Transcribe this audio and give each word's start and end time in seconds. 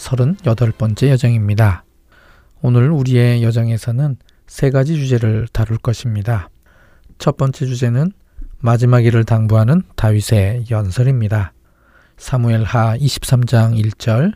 38번째 0.00 1.08
여정입니다. 1.08 1.84
오늘 2.62 2.90
우리의 2.90 3.42
여정에서는 3.42 4.16
세 4.46 4.70
가지 4.70 4.96
주제를 4.96 5.46
다룰 5.52 5.78
것입니다. 5.78 6.48
첫 7.18 7.36
번째 7.36 7.66
주제는 7.66 8.12
마지막 8.58 9.04
일을 9.04 9.24
당부하는 9.24 9.82
다윗의 9.96 10.66
연설입니다. 10.70 11.52
사무엘 12.16 12.64
하 12.64 12.96
23장 12.96 13.78
1절 13.80 14.34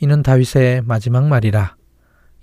이는 0.00 0.22
다윗의 0.22 0.82
마지막 0.82 1.26
말이라 1.26 1.76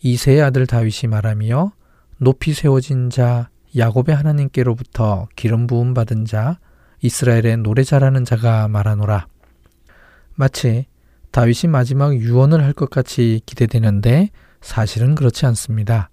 이세의 0.02 0.42
아들 0.42 0.68
다윗이 0.68 1.10
말하며 1.10 1.72
높이 2.18 2.54
세워진 2.54 3.10
자 3.10 3.50
야곱의 3.76 4.16
하나님께로부터 4.16 5.28
기름 5.36 5.68
부음 5.68 5.94
받은 5.94 6.26
자 6.26 6.60
이스라엘의 7.02 7.58
노래 7.58 7.84
잘하는 7.84 8.26
자가 8.26 8.68
말하노라 8.68 9.28
마치 10.36 10.86
다윗이 11.40 11.72
마지막 11.72 12.16
유언을 12.16 12.62
할 12.66 12.74
것 12.74 12.90
같이 12.90 13.40
기대되는데 13.46 14.30
사실은 14.60 15.16
그렇지 15.16 15.46
않습니다. 15.46 16.10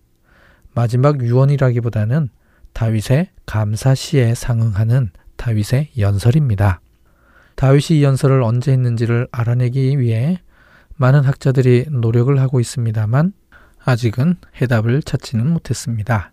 마지막 0.73 1.21
유언이라기보다는 1.21 2.29
다윗의 2.73 3.31
감사시에 3.45 4.37
상응하는 4.37 5.11
다윗의 5.35 5.91
연설입니다. 5.99 6.81
다윗이 7.57 7.99
이 7.99 8.05
연설을 8.05 8.41
언제 8.41 8.71
했는지를 8.71 9.27
알아내기 9.33 9.99
위해 9.99 10.41
많은 10.95 11.25
학자들이 11.25 11.87
노력을 11.91 12.39
하고 12.39 12.61
있습니다만 12.61 13.33
아직은 13.85 14.37
해답을 14.63 15.03
찾지는 15.03 15.45
못했습니다. 15.45 16.33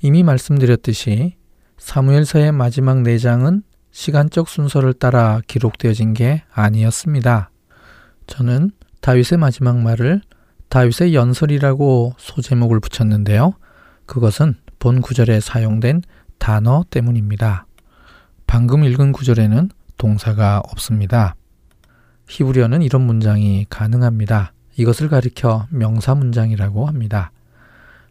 이미 0.00 0.22
말씀드렸듯이 0.22 1.36
사무엘서의 1.76 2.52
마지막 2.52 3.02
네 3.02 3.18
장은 3.18 3.62
시간적 3.90 4.48
순서를 4.48 4.94
따라 4.94 5.42
기록되어진 5.46 6.14
게 6.14 6.44
아니었습니다. 6.50 7.50
저는 8.26 8.70
다윗의 9.00 9.38
마지막 9.38 9.78
말을 9.78 10.20
다윗의 10.68 11.14
연설이라고 11.14 12.14
소제목을 12.18 12.80
붙였는데요. 12.80 13.52
그것은 14.06 14.54
본 14.78 15.00
구절에 15.00 15.40
사용된 15.40 16.02
단어 16.38 16.84
때문입니다. 16.90 17.66
방금 18.46 18.84
읽은 18.84 19.12
구절에는 19.12 19.70
동사가 19.96 20.62
없습니다. 20.70 21.34
히브리어는 22.28 22.82
이런 22.82 23.02
문장이 23.02 23.66
가능합니다. 23.70 24.52
이것을 24.76 25.08
가리켜 25.08 25.66
명사 25.70 26.14
문장이라고 26.14 26.86
합니다. 26.86 27.30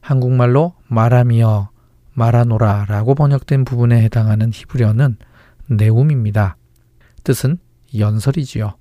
한국말로 0.02 0.74
말하며 0.88 1.70
말하노라 2.14 2.86
라고 2.88 3.14
번역된 3.16 3.66
부분에 3.66 4.02
해당하는 4.02 4.52
히브리어는 4.54 5.18
내움입니다. 5.68 6.56
뜻은 7.24 7.58
연설이지요. 7.98 8.76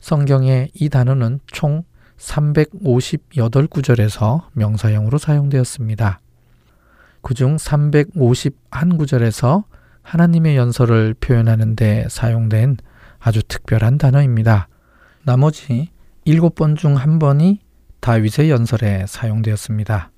성경에 0.00 0.68
이 0.74 0.88
단어는 0.88 1.40
총 1.46 1.84
358구절에서 2.18 4.42
명사형으로 4.52 5.18
사용되었습니다. 5.18 6.20
그중 7.22 7.56
351구절에서 7.56 9.64
하나님의 10.02 10.56
연설을 10.56 11.14
표현하는 11.14 11.76
데 11.76 12.06
사용된 12.08 12.78
아주 13.18 13.42
특별한 13.42 13.98
단어입니다. 13.98 14.68
나머지 15.24 15.90
7번 16.26 16.76
중 16.76 16.96
한 16.96 17.18
번이 17.18 17.60
다윗의 18.00 18.50
연설에 18.50 19.04
사용되었습니다. 19.06 20.10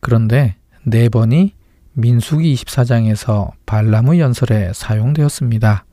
그런데 0.00 0.56
네 0.84 1.08
번이 1.08 1.54
민수기 1.92 2.54
24장에서 2.54 3.52
발람의 3.66 4.20
연설에 4.20 4.72
사용되었습니다. 4.74 5.84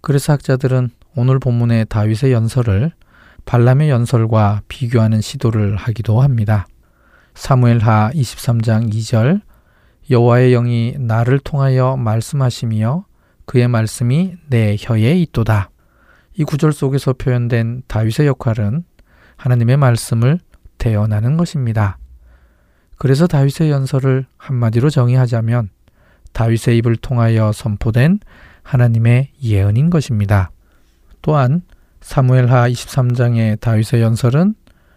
그래서 0.00 0.32
학자들은 0.32 0.90
오늘 1.16 1.38
본문의 1.38 1.86
다윗의 1.88 2.32
연설을 2.32 2.92
발람의 3.44 3.88
연설과 3.88 4.62
비교하는 4.68 5.20
시도를 5.20 5.76
하기도 5.76 6.20
합니다. 6.20 6.66
사무엘하 7.34 8.10
23장 8.14 8.92
2절 8.92 9.40
여호와의 10.10 10.50
영이 10.50 10.96
나를 10.98 11.38
통하여 11.38 11.96
말씀하시며 11.96 13.04
그의 13.46 13.68
말씀이 13.68 14.34
내 14.48 14.76
혀에 14.78 15.14
있도다. 15.14 15.70
이 16.36 16.44
구절 16.44 16.72
속에서 16.72 17.12
표현된 17.12 17.82
다윗의 17.86 18.26
역할은 18.26 18.84
하나님의 19.36 19.76
말씀을 19.76 20.40
대언하는 20.78 21.36
것입니다. 21.36 21.98
그래서 22.96 23.26
다윗의 23.26 23.70
연설을 23.70 24.26
한마디로 24.36 24.90
정의하자면 24.90 25.68
다윗의 26.32 26.78
입을 26.78 26.96
통하여 26.96 27.52
선포된 27.52 28.18
하나님의 28.62 29.30
예언인 29.42 29.90
것입니다. 29.90 30.50
또한 31.24 31.62
사무엘하 32.02 32.68
23장의 32.68 33.58
다윗의 33.58 34.02
연설은 34.02 34.54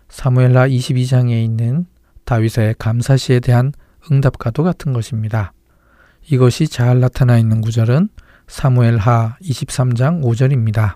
사무엘하 0.10 0.68
22장에 0.68 1.42
있는 1.42 1.86
다윗의 2.26 2.76
감사시에 2.80 3.40
대한 3.40 3.72
응답과도 4.12 4.62
같은 4.64 4.92
것입니다. 4.92 5.54
이것이 6.30 6.68
잘 6.68 7.00
나타나 7.00 7.38
있는 7.38 7.62
구절은 7.62 8.10
사무엘하 8.46 9.38
23장 9.42 10.22
5절입니다. 10.22 10.96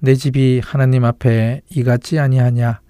내 0.00 0.14
집이 0.14 0.60
하나님 0.62 1.06
앞에 1.06 1.62
이같지 1.70 2.18
아니하냐 2.18 2.80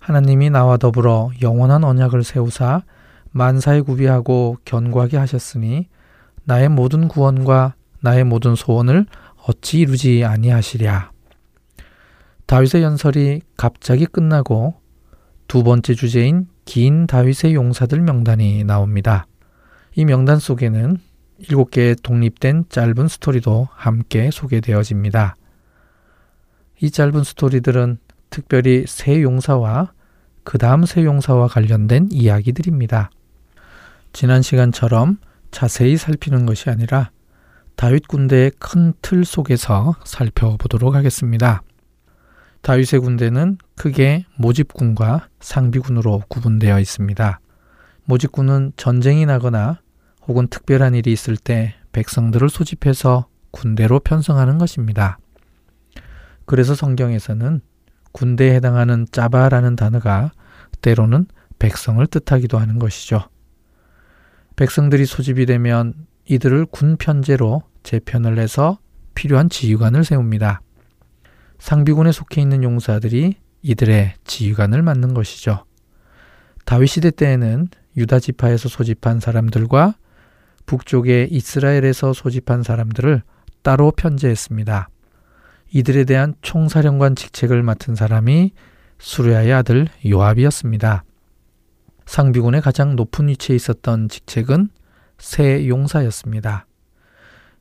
하나님이 0.00 0.50
나와 0.50 0.76
더불어 0.76 1.30
영원한 1.40 1.84
언약을 1.84 2.24
세우사 2.24 2.82
만사에 3.30 3.82
구비하고 3.82 4.56
견고하게 4.64 5.18
하셨으니 5.18 5.86
나의 6.42 6.68
모든 6.68 7.06
구원과 7.06 7.76
나의 8.00 8.24
모든 8.24 8.56
소원을 8.56 9.06
어찌 9.46 9.80
이루지 9.80 10.24
아니하시랴. 10.24 11.11
다윗의 12.52 12.82
연설이 12.82 13.40
갑자기 13.56 14.04
끝나고 14.04 14.74
두 15.48 15.62
번째 15.62 15.94
주제인 15.94 16.48
긴 16.66 17.06
다윗의 17.06 17.54
용사들 17.54 18.02
명단이 18.02 18.64
나옵니다. 18.64 19.26
이 19.94 20.04
명단 20.04 20.38
속에는 20.38 20.98
일곱 21.38 21.70
개의 21.70 21.96
독립된 22.02 22.66
짧은 22.68 23.08
스토리도 23.08 23.68
함께 23.72 24.30
소개되어집니다. 24.30 25.36
이 26.82 26.90
짧은 26.90 27.24
스토리들은 27.24 27.96
특별히 28.28 28.84
새 28.86 29.22
용사와 29.22 29.94
그 30.44 30.58
다음 30.58 30.84
새 30.84 31.06
용사와 31.06 31.48
관련된 31.48 32.08
이야기들입니다. 32.12 33.08
지난 34.12 34.42
시간처럼 34.42 35.16
자세히 35.52 35.96
살피는 35.96 36.44
것이 36.44 36.68
아니라 36.68 37.12
다윗 37.76 38.06
군대의 38.06 38.50
큰 38.58 38.92
틀 39.00 39.24
속에서 39.24 39.96
살펴보도록 40.04 40.94
하겠습니다. 40.94 41.62
다윗의 42.62 43.00
군대는 43.00 43.58
크게 43.74 44.24
모집군과 44.36 45.28
상비군으로 45.40 46.22
구분되어 46.28 46.78
있습니다. 46.78 47.40
모집군은 48.04 48.72
전쟁이 48.76 49.26
나거나 49.26 49.80
혹은 50.26 50.46
특별한 50.46 50.94
일이 50.94 51.12
있을 51.12 51.36
때 51.36 51.74
백성들을 51.90 52.48
소집해서 52.48 53.26
군대로 53.50 53.98
편성하는 53.98 54.58
것입니다. 54.58 55.18
그래서 56.46 56.74
성경에서는 56.74 57.60
군대에 58.12 58.54
해당하는 58.54 59.06
짜바라는 59.10 59.76
단어가 59.76 60.32
때로는 60.80 61.26
백성을 61.58 62.04
뜻하기도 62.06 62.58
하는 62.58 62.78
것이죠. 62.78 63.28
백성들이 64.56 65.06
소집이 65.06 65.46
되면 65.46 65.94
이들을 66.26 66.66
군 66.66 66.96
편제로 66.96 67.62
재편을 67.82 68.38
해서 68.38 68.78
필요한 69.14 69.48
지휘관을 69.48 70.04
세웁니다. 70.04 70.61
상비군에 71.62 72.10
속해 72.10 72.40
있는 72.42 72.64
용사들이 72.64 73.36
이들의 73.62 74.14
지휘관을 74.24 74.82
맡는 74.82 75.14
것이죠. 75.14 75.64
다윗 76.64 76.88
시대 76.88 77.12
때에는 77.12 77.68
유다 77.96 78.18
지파에서 78.18 78.68
소집한 78.68 79.20
사람들과 79.20 79.94
북쪽의 80.66 81.28
이스라엘에서 81.30 82.14
소집한 82.14 82.64
사람들을 82.64 83.22
따로 83.62 83.92
편제했습니다. 83.92 84.88
이들에 85.70 86.02
대한 86.02 86.34
총사령관 86.42 87.14
직책을 87.14 87.62
맡은 87.62 87.94
사람이 87.94 88.50
수르야의 88.98 89.52
아들 89.52 89.86
요압이었습니다. 90.04 91.04
상비군의 92.06 92.60
가장 92.60 92.96
높은 92.96 93.28
위치에 93.28 93.54
있었던 93.54 94.08
직책은 94.08 94.68
새 95.16 95.68
용사였습니다. 95.68 96.66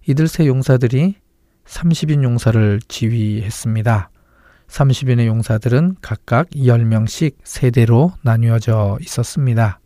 이들 0.07 0.27
새 0.27 0.47
용사들이 0.47 1.20
30인 1.71 2.23
용사를 2.23 2.81
지휘했습니다. 2.87 4.09
30인의 4.67 5.25
용사들은 5.25 5.95
각각 6.01 6.49
10명씩 6.49 7.35
세대로 7.43 8.11
나뉘어져 8.23 8.97
있었습니다. 9.01 9.79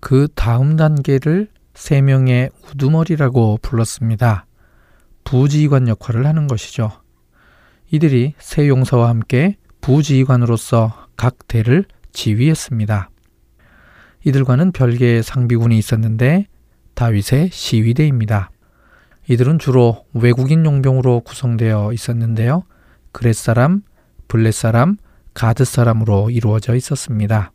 그 0.00 0.28
다음 0.34 0.76
단계를 0.76 1.48
3명의 1.74 2.50
우두머리라고 2.64 3.58
불렀습니다. 3.62 4.46
부지휘관 5.24 5.88
역할을 5.88 6.26
하는 6.26 6.46
것이죠. 6.46 6.90
이들이 7.90 8.34
새 8.38 8.68
용사와 8.68 9.08
함께 9.08 9.56
부지휘관으로서 9.80 11.06
각 11.16 11.46
대를 11.48 11.84
지휘했습니다. 12.12 13.10
이들과는 14.24 14.72
별개의 14.72 15.22
상비군이 15.22 15.78
있었는데 15.78 16.46
다윗의 16.94 17.50
시위대입니다. 17.52 18.50
이들은 19.28 19.58
주로 19.58 20.04
외국인 20.12 20.64
용병으로 20.64 21.20
구성되어 21.20 21.92
있었는데요. 21.92 22.62
그렛 23.12 23.34
사람, 23.34 23.82
블렛 24.28 24.54
사람, 24.54 24.96
가드 25.34 25.64
사람으로 25.64 26.30
이루어져 26.30 26.74
있었습니다. 26.74 27.52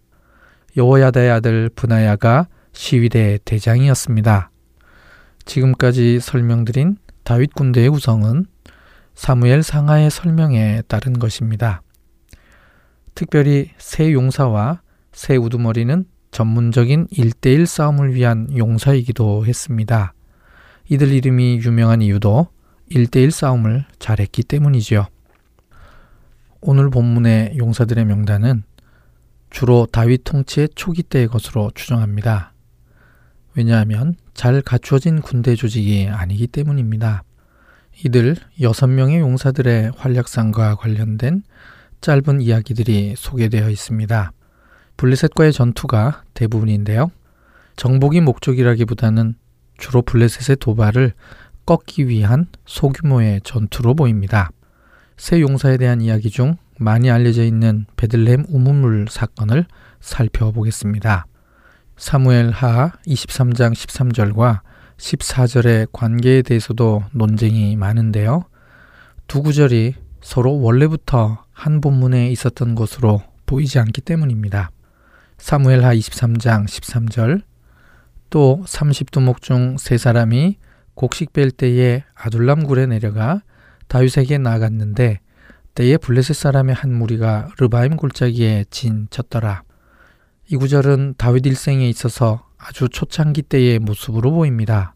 여호야다의 0.76 1.32
아들 1.32 1.70
브나야가 1.70 2.48
시위대 2.74 3.40
대장이었습니다. 3.46 4.52
지금까지 5.46 6.20
설명드린 6.20 6.98
다윗 7.24 7.54
군대의 7.54 7.90
구성은 7.90 8.46
사무엘 9.16 9.64
상하의 9.64 10.10
설명에 10.10 10.82
따른 10.88 11.20
것입니다. 11.20 11.82
특별히 13.16 13.70
새 13.78 14.14
용사와 14.14 14.82
새 15.12 15.36
우두머리는 15.36 16.06
전문적인 16.32 17.08
일대일 17.12 17.68
싸움을 17.68 18.14
위한 18.14 18.48
용사이기도 18.56 19.46
했습니다. 19.46 20.14
이들 20.92 21.14
이름이 21.14 21.62
유명한 21.64 22.02
이유도 22.02 22.48
일대일 22.90 23.32
싸움을 23.32 23.86
잘했기 23.98 24.44
때문이지요. 24.44 25.08
오늘 26.60 26.90
본문의 26.90 27.54
용사들의 27.58 28.04
명단은 28.04 28.64
주로 29.50 29.88
다윗 29.90 30.26
통치의 30.26 30.68
초기 30.76 31.02
때의 31.02 31.30
것으로 31.30 31.72
추정합니다. 31.76 32.52
왜냐하면 33.56 34.16
잘 34.34 34.62
갖추어진 34.62 35.22
군대 35.22 35.56
조직이 35.56 36.10
아니기 36.12 36.46
때문입니다. 36.48 37.24
이들 38.04 38.36
6명의 38.60 39.20
용사들의 39.20 39.94
활약상과 39.96 40.76
관련된 40.76 41.44
짧은 42.02 42.42
이야기들이 42.42 43.14
소개되어 43.16 43.70
있습니다. 43.70 44.34
블레셋과의 44.98 45.54
전투가 45.54 46.26
대부분인데요. 46.34 47.12
정복이 47.78 48.20
목적이라기보다는 48.20 49.36
주로 49.78 50.02
블레셋의 50.02 50.58
도발을 50.58 51.14
꺾기 51.66 52.08
위한 52.08 52.48
소규모의 52.66 53.42
전투로 53.44 53.96
보입니다. 53.96 54.52
새 55.18 55.40
용사에 55.42 55.78
대한 55.78 56.02
이야기 56.02 56.30
중 56.30 56.58
많이 56.78 57.12
알려져 57.12 57.44
있는 57.44 57.86
베들레헴 57.96 58.46
우문물 58.50 59.08
사건을 59.10 59.66
살펴보겠습니다. 60.00 61.28
사무엘 61.96 62.50
하 62.50 62.92
23장 63.06 63.74
13절과 63.74 64.62
14절의 64.98 65.90
관계에 65.92 66.42
대해서도 66.42 67.04
논쟁이 67.12 67.76
많은데요. 67.76 68.46
두 69.28 69.44
구절이 69.44 69.94
서로 70.22 70.60
원래부터 70.60 71.46
한 71.52 71.82
본문에 71.82 72.32
있었던 72.32 72.74
것으로 72.76 73.22
보이지 73.46 73.78
않기 73.78 74.02
때문입니다. 74.02 74.72
사무엘 75.38 75.84
하 75.84 75.94
23장 75.94 76.66
13절 76.66 77.44
또 78.32 78.64
30두목 78.66 79.42
중 79.42 79.76
세 79.78 79.98
사람이 79.98 80.58
곡식 80.96 81.34
뺄 81.34 81.52
때에 81.52 82.04
아둘람 82.16 82.64
굴에 82.64 82.86
내려가 82.86 83.42
다윗에게 83.90 84.38
나갔는데 84.38 85.20
때에 85.76 85.98
블레셋 85.98 86.36
사람의 86.36 86.74
한 86.74 86.94
무리가 86.94 87.50
르바임 87.60 87.98
골짜기에 87.98 88.66
진 88.70 89.08
쳤더라. 89.10 89.64
이 90.50 90.56
구절은 90.56 91.16
다윗 91.18 91.46
일생에 91.46 91.88
있어서 91.90 92.48
아주 92.58 92.88
초창기 92.88 93.42
때의 93.44 93.80
모습으로 93.80 94.32
보입니다. 94.32 94.96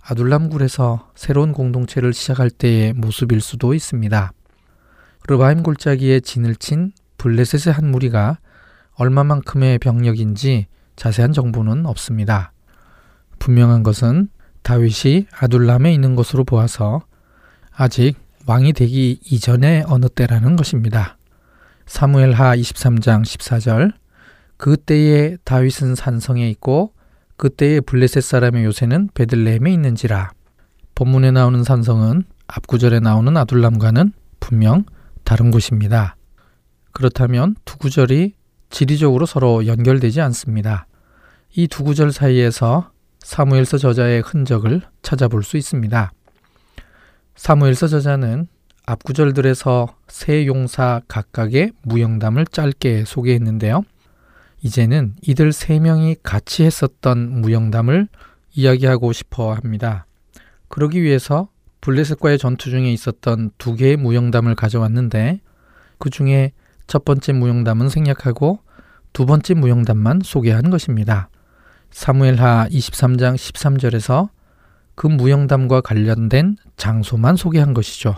아둘람 0.00 0.48
굴에서 0.48 1.10
새로운 1.14 1.52
공동체를 1.52 2.12
시작할 2.12 2.50
때의 2.50 2.94
모습일 2.94 3.40
수도 3.42 3.74
있습니다. 3.74 4.32
르바임 5.28 5.62
골짜기에 5.62 6.18
진을 6.18 6.56
친 6.56 6.90
블레셋의 7.18 7.72
한 7.72 7.92
무리가 7.92 8.38
얼마만큼의 8.94 9.78
병력인지 9.78 10.66
자세한 10.96 11.32
정보는 11.32 11.86
없습니다. 11.86 12.52
분명한 13.38 13.82
것은 13.82 14.28
다윗이 14.62 15.26
아둘람에 15.38 15.92
있는 15.92 16.16
것으로 16.16 16.44
보아서 16.44 17.02
아직 17.72 18.16
왕이 18.46 18.72
되기 18.72 19.20
이전의 19.24 19.84
어느 19.88 20.08
때라는 20.08 20.56
것입니다. 20.56 21.16
사무엘하 21.86 22.56
23장 22.56 23.22
14절 23.22 23.92
그때에 24.56 25.36
다윗은 25.44 25.94
산성에 25.94 26.48
있고 26.50 26.92
그때의 27.36 27.82
블레셋 27.82 28.22
사람의 28.22 28.64
요새는 28.64 29.10
베들레헴에 29.14 29.70
있는지라. 29.72 30.30
본문에 30.94 31.30
나오는 31.30 31.62
산성은 31.62 32.22
앞구절에 32.46 33.00
나오는 33.00 33.36
아둘람과는 33.36 34.12
분명 34.40 34.84
다른 35.24 35.50
곳입니다. 35.50 36.16
그렇다면 36.92 37.56
두 37.64 37.76
구절이 37.76 38.34
지리적으로 38.70 39.26
서로 39.26 39.66
연결되지 39.66 40.20
않습니다. 40.22 40.86
이 41.54 41.66
두 41.68 41.84
구절 41.84 42.12
사이에서 42.12 42.90
사무엘서 43.26 43.78
저자의 43.78 44.22
흔적을 44.22 44.82
찾아볼 45.02 45.42
수 45.42 45.56
있습니다. 45.56 46.12
사무엘서 47.34 47.88
저자는 47.88 48.46
앞구절들에서 48.86 49.96
세 50.06 50.46
용사 50.46 51.00
각각의 51.08 51.72
무용담을 51.82 52.46
짧게 52.46 53.04
소개했는데요. 53.04 53.82
이제는 54.62 55.16
이들 55.22 55.52
세 55.52 55.80
명이 55.80 56.18
같이 56.22 56.62
했었던 56.62 57.40
무용담을 57.40 58.06
이야기하고 58.54 59.12
싶어 59.12 59.52
합니다. 59.52 60.06
그러기 60.68 61.02
위해서 61.02 61.48
블레셋과의 61.80 62.38
전투 62.38 62.70
중에 62.70 62.92
있었던 62.92 63.50
두 63.58 63.74
개의 63.74 63.96
무용담을 63.96 64.54
가져왔는데 64.54 65.40
그 65.98 66.10
중에 66.10 66.52
첫 66.86 67.04
번째 67.04 67.32
무용담은 67.32 67.88
생략하고 67.88 68.60
두 69.12 69.26
번째 69.26 69.54
무용담만 69.54 70.20
소개한 70.22 70.70
것입니다. 70.70 71.28
사무엘하 71.90 72.68
23장 72.70 73.34
13절에서 73.36 74.28
그 74.94 75.06
무용담과 75.06 75.82
관련된 75.82 76.56
장소만 76.76 77.36
소개한 77.36 77.74
것이죠. 77.74 78.16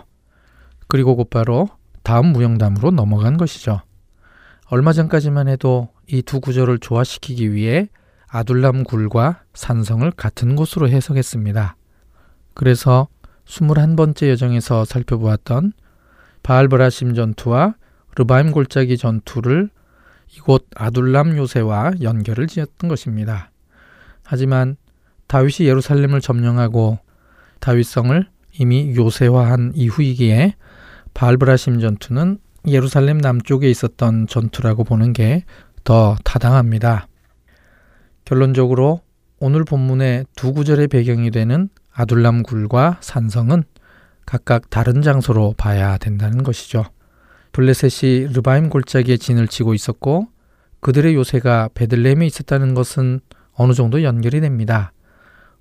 그리고 0.87 1.15
곧바로 1.15 1.69
다음 2.03 2.27
무용담으로 2.27 2.91
넘어간 2.91 3.37
것이죠. 3.37 3.81
얼마 4.67 4.93
전까지만 4.93 5.47
해도 5.47 5.89
이 6.07 6.21
두 6.21 6.39
구절을 6.39 6.79
조화시키기 6.79 7.53
위해 7.53 7.89
아둘람 8.27 8.83
굴과 8.83 9.43
산성을 9.53 10.09
같은 10.11 10.55
곳으로 10.55 10.89
해석했습니다. 10.89 11.75
그래서 12.53 13.07
21번째 13.45 14.29
여정에서 14.29 14.85
살펴보았던 14.85 15.73
바알브라심 16.43 17.15
전투와 17.15 17.75
르바임 18.15 18.51
골짜기 18.51 18.97
전투를 18.97 19.69
이곳 20.35 20.67
아둘람 20.75 21.37
요새와 21.37 21.93
연결을 22.01 22.47
지었던 22.47 22.87
것입니다. 22.87 23.51
하지만 24.29 24.77
다윗이 25.27 25.67
예루살렘을 25.67 26.21
점령하고 26.21 26.99
다윗성을 27.59 28.27
이미 28.59 28.95
요새화한 28.95 29.73
이후이기에 29.75 30.55
바알브라심 31.13 31.79
전투는 31.79 32.39
예루살렘 32.67 33.17
남쪽에 33.17 33.69
있었던 33.69 34.27
전투라고 34.27 34.83
보는 34.83 35.13
게 35.13 35.43
더 35.83 36.15
타당합니다. 36.23 37.07
결론적으로 38.25 39.01
오늘 39.39 39.63
본문의 39.63 40.25
두 40.35 40.53
구절의 40.53 40.87
배경이 40.87 41.31
되는 41.31 41.69
아둘람 41.91 42.43
굴과 42.43 42.99
산성은 43.01 43.63
각각 44.25 44.69
다른 44.69 45.01
장소로 45.01 45.55
봐야 45.57 45.97
된다는 45.97 46.43
것이죠. 46.43 46.85
블레셋이 47.53 48.27
르바임 48.33 48.69
골짜기에 48.69 49.17
진을 49.17 49.47
치고 49.47 49.73
있었고 49.73 50.27
그들의 50.81 51.15
요새가 51.15 51.69
베들레헴에 51.73 52.25
있었다는 52.27 52.75
것은 52.75 53.21
어느 53.59 53.73
정도 53.73 54.03
연결이 54.03 54.39
됩니다. 54.39 54.93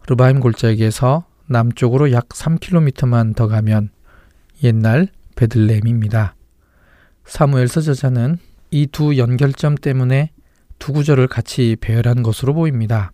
르바임 0.07 0.38
골짜기에서 0.38 1.25
남쪽으로 1.47 2.12
약 2.12 2.28
3km만 2.28 3.35
더 3.35 3.49
가면 3.49 3.90
옛날 4.62 5.09
베들레헴입니다. 5.35 6.37
사무엘서 7.25 7.81
저자는 7.81 8.38
이 8.71 8.87
두 8.87 9.19
연결점 9.19 9.75
때문에 9.75 10.31
두 10.78 10.93
구절을 10.93 11.26
같이 11.26 11.76
배열한 11.81 12.23
것으로 12.23 12.55
보입니다. 12.55 13.11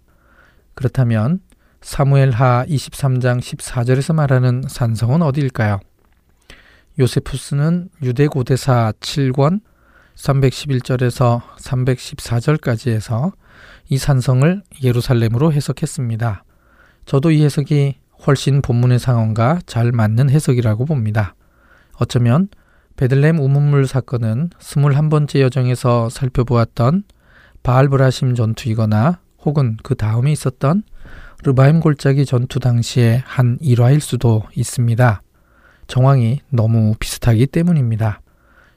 그렇다면 0.74 1.40
사무엘하 1.80 2.66
23장 2.68 3.40
14절에서 3.40 4.14
말하는 4.14 4.64
산성은 4.68 5.22
어디일까요? 5.22 5.80
요세푸스는 6.98 7.88
유대 8.02 8.26
고대사 8.26 8.92
7권 9.00 9.62
311절에서 10.14 11.40
314절까지 11.56 12.90
해서 12.90 13.32
이 13.88 13.98
산성을 13.98 14.62
예루살렘으로 14.82 15.52
해석했습니다. 15.52 16.44
저도 17.06 17.30
이 17.30 17.44
해석이 17.44 17.96
훨씬 18.26 18.62
본문의 18.62 18.98
상황과 18.98 19.60
잘 19.66 19.92
맞는 19.92 20.30
해석이라고 20.30 20.84
봅니다. 20.86 21.34
어쩌면 21.98 22.48
베들렘 22.96 23.38
우문물 23.38 23.86
사건은 23.86 24.50
21번째 24.58 25.40
여정에서 25.40 26.08
살펴보았던 26.08 27.04
바알브라심 27.62 28.34
전투이거나 28.34 29.20
혹은 29.40 29.76
그 29.82 29.94
다음에 29.94 30.32
있었던 30.32 30.82
르바임 31.42 31.80
골짜기 31.80 32.24
전투 32.24 32.60
당시의 32.60 33.22
한 33.26 33.58
일화일 33.60 34.00
수도 34.00 34.44
있습니다. 34.54 35.22
정황이 35.86 36.40
너무 36.48 36.94
비슷하기 36.98 37.48
때문입니다. 37.48 38.22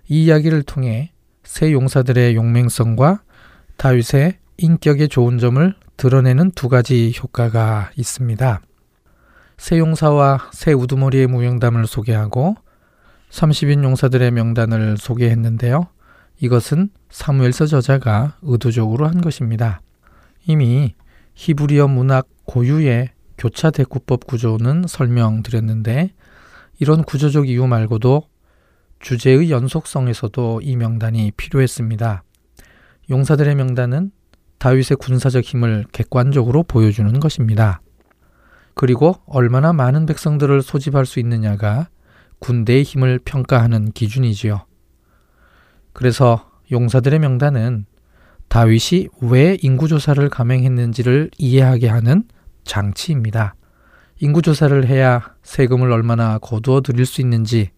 이 0.10 0.26
이야기를 0.26 0.64
통해 0.64 1.12
새 1.44 1.72
용사들의 1.72 2.36
용맹성과 2.36 3.22
다윗의 3.78 4.38
인격의 4.58 5.10
좋은 5.10 5.38
점을 5.38 5.74
드러내는 5.98 6.52
두 6.52 6.70
가지 6.70 7.14
효과가 7.22 7.92
있습니다. 7.96 8.62
새 9.58 9.80
용사와 9.80 10.50
새 10.52 10.74
우두머리의 10.74 11.28
무용담을 11.28 11.88
소개하고 11.88 12.56
30인 13.30 13.84
용사들의 13.84 14.32
명단을 14.32 14.98
소개했는데요. 14.98 15.88
이것은 16.40 16.90
사무엘서 17.10 17.66
저자가 17.66 18.38
의도적으로 18.42 19.08
한 19.08 19.22
것입니다. 19.22 19.82
이미 20.46 20.96
히브리어 21.36 21.88
문학 21.88 22.28
고유의 22.46 23.10
교차 23.38 23.72
대구법 23.72 24.26
구조는 24.26 24.86
설명드렸는데 24.88 26.14
이런 26.80 27.04
구조적 27.04 27.48
이유 27.50 27.68
말고도 27.68 28.24
주제의 29.00 29.52
연속성에서도 29.52 30.62
이 30.64 30.76
명단이 30.76 31.32
필요했습니다. 31.38 32.24
용사들의 33.10 33.56
명단은 33.56 34.12
다윗의 34.60 34.98
군사적 34.98 35.44
힘을 35.44 35.86
객관적으로 35.92 36.64
보여주는 36.64 37.20
것입니다. 37.20 37.82
그리고 38.74 39.16
얼마나 39.26 39.74
많은 39.74 40.06
백성들을 40.06 40.62
소집할 40.62 41.06
수 41.06 41.20
있느냐가 41.20 41.90
군대의 42.40 42.84
힘을 42.84 43.20
평가하는 43.24 43.92
기준이지요. 43.92 44.66
그래서 45.94 46.52
용사들의 46.72 47.20
명단은 47.20 47.86
다윗이 48.50 49.08
왜 49.22 49.58
인구조사를 49.62 50.30
감행했는지를 50.30 51.32
이해하게 51.38 51.90
하는 51.90 52.24
장치입니다. 52.64 53.56
인구조사를 54.20 54.86
해야 54.88 55.34
세금을 55.44 55.92
얼마나 55.92 56.38
거두어 56.38 56.82
들일 56.82 57.06
수 57.06 57.22
있는지, 57.22 57.72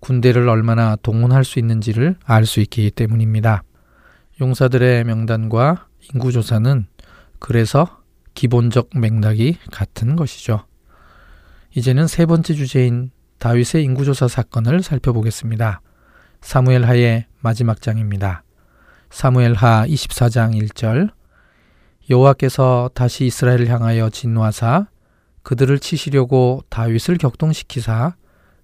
군대를 0.00 0.48
얼마나 0.48 0.96
동원할 0.96 1.44
수 1.44 1.58
있는지를 1.58 2.16
알 2.24 2.46
수 2.46 2.60
있기 2.60 2.90
때문입니다. 2.90 3.64
용사들의 4.40 5.04
명단과 5.04 5.87
인구조사는 6.14 6.86
그래서 7.38 8.02
기본적 8.34 8.90
맥락이 8.94 9.58
같은 9.72 10.16
것이죠. 10.16 10.64
이제는 11.74 12.06
세 12.06 12.26
번째 12.26 12.54
주제인 12.54 13.10
다윗의 13.38 13.84
인구조사 13.84 14.28
사건을 14.28 14.82
살펴보겠습니다. 14.82 15.80
사무엘 16.40 16.84
하의 16.84 17.26
마지막 17.40 17.82
장입니다. 17.82 18.42
사무엘 19.10 19.54
하 19.54 19.86
24장 19.86 20.60
1절 20.60 21.10
여호와께서 22.10 22.90
다시 22.94 23.26
이스라엘을 23.26 23.68
향하여 23.68 24.10
진노하사 24.10 24.88
그들을 25.42 25.78
치시려고 25.78 26.62
다윗을 26.68 27.18
격동시키사 27.18 28.14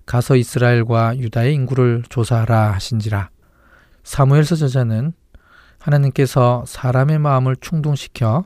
가서 0.06 0.36
이스라엘과 0.36 1.18
유다의 1.18 1.54
인구를 1.54 2.02
조사하라 2.08 2.72
하신지라. 2.72 3.30
사무엘서 4.02 4.56
저자는 4.56 5.14
하나님께서 5.84 6.64
사람의 6.66 7.18
마음을 7.18 7.56
충동시켜 7.56 8.44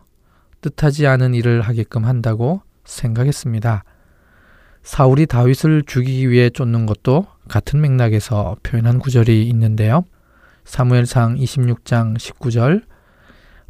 뜻하지 0.61 1.07
않은 1.07 1.35
일을 1.35 1.61
하게끔 1.61 2.04
한다고 2.04 2.62
생각했습니다. 2.85 3.85
사울이 4.83 5.26
다윗을 5.26 5.85
죽이기 5.87 6.30
위해 6.30 6.50
쫓는 6.50 6.87
것도 6.87 7.26
같은 7.49 7.80
맥락에서 7.80 8.57
표현한 8.62 8.99
구절이 8.99 9.49
있는데요. 9.49 10.04
사무엘상 10.64 11.37
26장 11.37 12.16
19절 12.16 12.83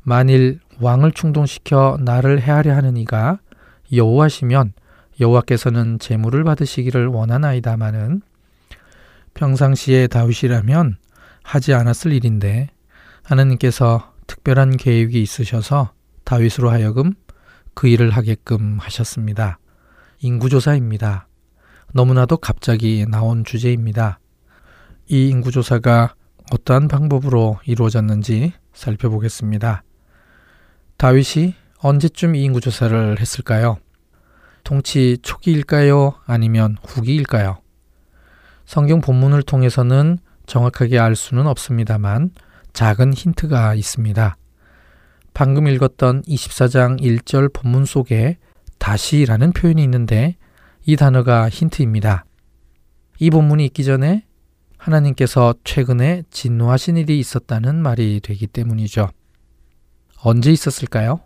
만일 0.03 0.61
왕을 0.81 1.13
충동시켜 1.13 1.99
나를 2.01 2.41
해하려 2.41 2.75
하는 2.75 2.97
이가 2.97 3.39
여호와시면 3.93 4.73
여호와께서는 5.21 5.99
재물을 5.99 6.43
받으시기를 6.45 7.09
원하나이다마는 7.09 8.23
평상시에 9.35 10.07
다윗이라면 10.07 10.97
하지 11.43 11.75
않았을 11.75 12.13
일인데 12.13 12.71
하나님께서 13.29 14.15
특별한 14.27 14.79
계획이 14.79 15.21
있으셔서 15.21 15.93
다윗으로 16.25 16.71
하여금 16.71 17.15
그 17.75 17.87
일을 17.87 18.11
하게끔 18.11 18.79
하셨습니다. 18.79 19.59
인구조사입니다. 20.21 21.29
너무나도 21.93 22.39
갑자기 22.39 23.05
나온 23.09 23.45
주제입니다. 23.45 24.19
이 25.09 25.29
인구조사가 25.29 26.15
어떠한 26.53 26.89
방법으로 26.89 27.59
이루어졌는지 27.67 28.55
살펴보겠습니다. 28.73 29.83
다윗이 30.97 31.55
언제쯤 31.81 32.35
이 32.35 32.43
인구조사를 32.45 33.21
했을까요? 33.21 33.77
통치 34.65 35.19
초기일까요? 35.23 36.15
아니면 36.27 36.77
후기일까요? 36.83 37.61
성경 38.65 39.01
본문을 39.03 39.43
통해서는 39.43 40.19
정확하게 40.47 40.99
알 40.99 41.15
수는 41.15 41.47
없습니다만 41.47 42.31
작은 42.73 43.13
힌트가 43.13 43.75
있습니다. 43.75 44.37
방금 45.35 45.67
읽었던 45.69 46.23
24장 46.23 47.01
1절 47.01 47.53
본문 47.53 47.85
속에 47.85 48.39
다시라는 48.79 49.53
표현이 49.53 49.83
있는데 49.85 50.37
이 50.85 50.97
단어가 50.97 51.49
힌트입니다. 51.49 52.25
이 53.19 53.31
본문이 53.31 53.65
있기 53.67 53.85
전에 53.85 54.25
하나님께서 54.79 55.55
최근에 55.65 56.23
진노하신 56.31 56.97
일이 56.97 57.19
있었다는 57.19 57.83
말이 57.83 58.21
되기 58.23 58.47
때문이죠. 58.47 59.11
언제 60.23 60.51
있었을까요? 60.51 61.21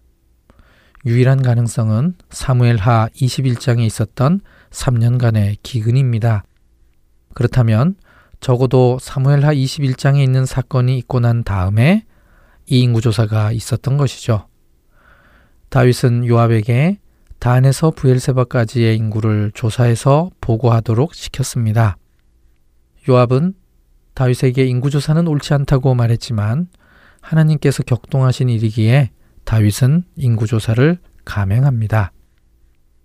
유일한 1.04 1.42
가능성은 1.42 2.14
사무엘하 2.30 3.08
21장에 3.14 3.80
있었던 3.80 4.40
3년간의 4.70 5.56
기근입니다. 5.62 6.44
그렇다면 7.34 7.96
적어도 8.42 8.98
사무엘하 9.00 9.54
21장에 9.54 10.18
있는 10.18 10.44
사건이 10.44 10.98
있고 10.98 11.20
난 11.20 11.44
다음에 11.44 12.04
이 12.66 12.80
인구조사가 12.80 13.52
있었던 13.52 13.96
것이죠. 13.96 14.48
다윗은 15.68 16.26
요압에게 16.26 16.98
단에서 17.38 17.92
부엘세바까지의 17.92 18.96
인구를 18.96 19.52
조사해서 19.54 20.30
보고하도록 20.40 21.14
시켰습니다. 21.14 21.96
요압은 23.08 23.54
다윗에게 24.14 24.66
인구조사는 24.66 25.28
옳지 25.28 25.54
않다고 25.54 25.94
말했지만 25.94 26.66
하나님께서 27.20 27.84
격동하신 27.84 28.48
일이기에 28.48 29.12
다윗은 29.44 30.02
인구조사를 30.16 30.98
감행합니다. 31.24 32.10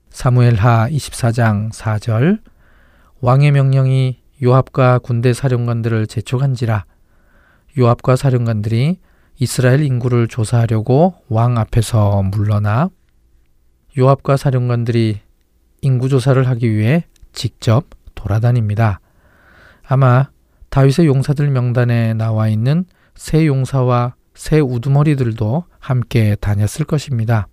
사무엘하 0.10 0.90
24장 0.90 1.72
4절 1.72 2.42
왕의 3.22 3.52
명령이 3.52 4.27
요압과 4.44 5.00
군대 5.00 5.34
사령관들을 5.34 6.08
재촉한지라 6.08 6.86
요압과 7.78 8.16
사령관들이 8.16 9.00
이스라엘 9.40 9.82
인구를 9.82 10.28
조사하려고 10.28 11.16
왕 11.30 11.58
앞에서 11.58 12.22
물러나 12.24 12.90
요압과 13.98 14.38
사령관들이 14.38 15.20
인구 15.82 16.10
조사를 16.10 16.48
하기 16.48 16.72
위해 16.76 17.06
직접 17.34 17.86
돌아다닙니다. 18.16 19.00
아마 19.88 20.30
다윗의 20.70 21.06
용사들 21.06 21.50
명단에 21.50 22.14
나와 22.14 22.48
있는 22.48 22.86
새 23.16 23.46
용사와 23.46 24.16
새 24.34 24.60
우두머리들도 24.60 25.64
함께 25.80 26.36
다녔을 26.36 26.86
것입니다. 26.86 27.48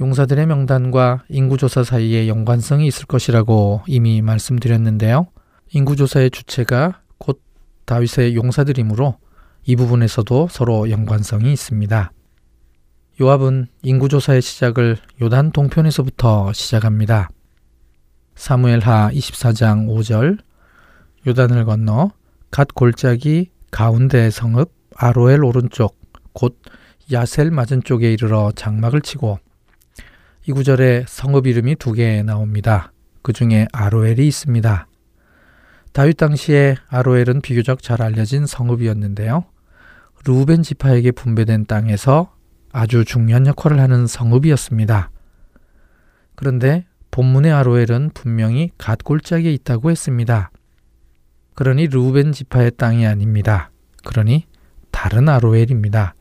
용사들의 0.00 0.46
명단과 0.46 1.24
인구조사 1.28 1.84
사이에 1.84 2.28
연관성이 2.28 2.86
있을 2.86 3.06
것이라고 3.06 3.82
이미 3.86 4.22
말씀드렸는데요. 4.22 5.28
인구조사의 5.74 6.30
주체가 6.30 7.00
곧 7.18 7.42
다윗의 7.84 8.36
용사들이므로 8.36 9.18
이 9.64 9.74
부분에서도 9.74 10.46
서로 10.48 10.88
연관성이 10.88 11.52
있습니다. 11.52 12.12
요압은 13.20 13.66
인구조사의 13.82 14.40
시작을 14.40 14.98
요단 15.20 15.50
동편에서부터 15.50 16.52
시작합니다. 16.52 17.28
사무엘하 18.36 19.10
24장 19.12 19.88
5절 19.88 20.38
요단을 21.26 21.64
건너 21.64 22.12
갓 22.52 22.68
골짜기 22.72 23.50
가운데 23.72 24.30
성읍 24.30 24.70
아로엘 24.94 25.42
오른쪽 25.42 25.98
곧 26.32 26.56
야셀 27.10 27.50
맞은 27.50 27.82
쪽에 27.82 28.12
이르러 28.12 28.52
장막을 28.54 29.00
치고 29.00 29.40
이 30.46 30.52
구절에 30.52 31.04
성읍 31.08 31.48
이름이 31.48 31.76
두 31.76 31.94
개 31.94 32.22
나옵니다. 32.22 32.92
그 33.22 33.32
중에 33.32 33.66
아로엘이 33.72 34.24
있습니다. 34.28 34.86
다윗 35.94 36.16
당시에 36.16 36.74
아로엘은 36.88 37.40
비교적 37.40 37.80
잘 37.80 38.02
알려진 38.02 38.46
성읍이었는데요. 38.46 39.44
루벤 40.26 40.64
지파에게 40.64 41.12
분배된 41.12 41.66
땅에서 41.66 42.34
아주 42.72 43.04
중요한 43.04 43.46
역할을 43.46 43.78
하는 43.78 44.08
성읍이었습니다. 44.08 45.12
그런데 46.34 46.84
본문의 47.12 47.52
아로엘은 47.52 48.10
분명히 48.12 48.72
갓 48.76 49.04
골짜기에 49.04 49.52
있다고 49.52 49.92
했습니다. 49.92 50.50
그러니 51.54 51.86
루벤 51.86 52.32
지파의 52.32 52.72
땅이 52.76 53.06
아닙니다. 53.06 53.70
그러니 54.04 54.46
다른 54.90 55.28
아로엘입니다. 55.28 56.16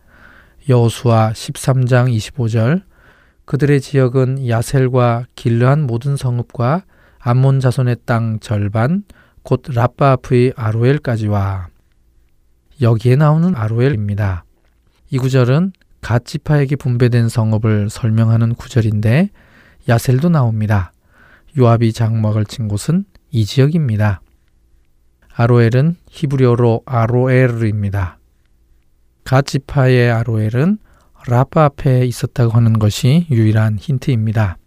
여호수아 0.70 1.32
13장 1.32 2.15
25절 2.15 2.84
그들의 3.46 3.82
지역은 3.82 4.48
야셀과 4.48 5.25
길르한 5.34 5.88
모든 5.88 6.15
성읍과 6.15 6.84
암몬 7.18 7.60
자손의 7.60 7.98
땅 8.06 8.39
절반 8.39 9.03
곧 9.44 9.62
라빠 9.68 10.12
앞의 10.12 10.54
아로엘까지와 10.56 11.68
여기에 12.82 13.18
나오는 13.18 13.56
아로엘입니다. 13.56 14.46
이 15.10 15.18
구절은 15.18 15.74
갓 16.02 16.26
지파에게 16.26 16.76
분배된 16.76 17.30
성읍을 17.30 17.90
설명하는 17.90 18.56
구절인데 18.56 19.30
야셀도 19.88 20.30
나옵니다. 20.30 20.92
요압이 21.58 21.94
장막을 21.94 22.46
친 22.46 22.68
곳은 22.68 23.06
이 23.32 23.46
지역입니다. 23.46 24.22
아로엘은 25.36 25.98
히브리어로 26.10 26.84
아로엘입니다. 26.86 28.18
갓 29.24 29.46
지파의 29.46 30.12
아로엘은 30.12 30.78
라파 31.28 31.66
앞에 31.66 32.06
있었다고 32.06 32.52
하는 32.52 32.80
것이 32.80 33.28
유일한 33.32 33.78
힌트입니다. 33.78 34.58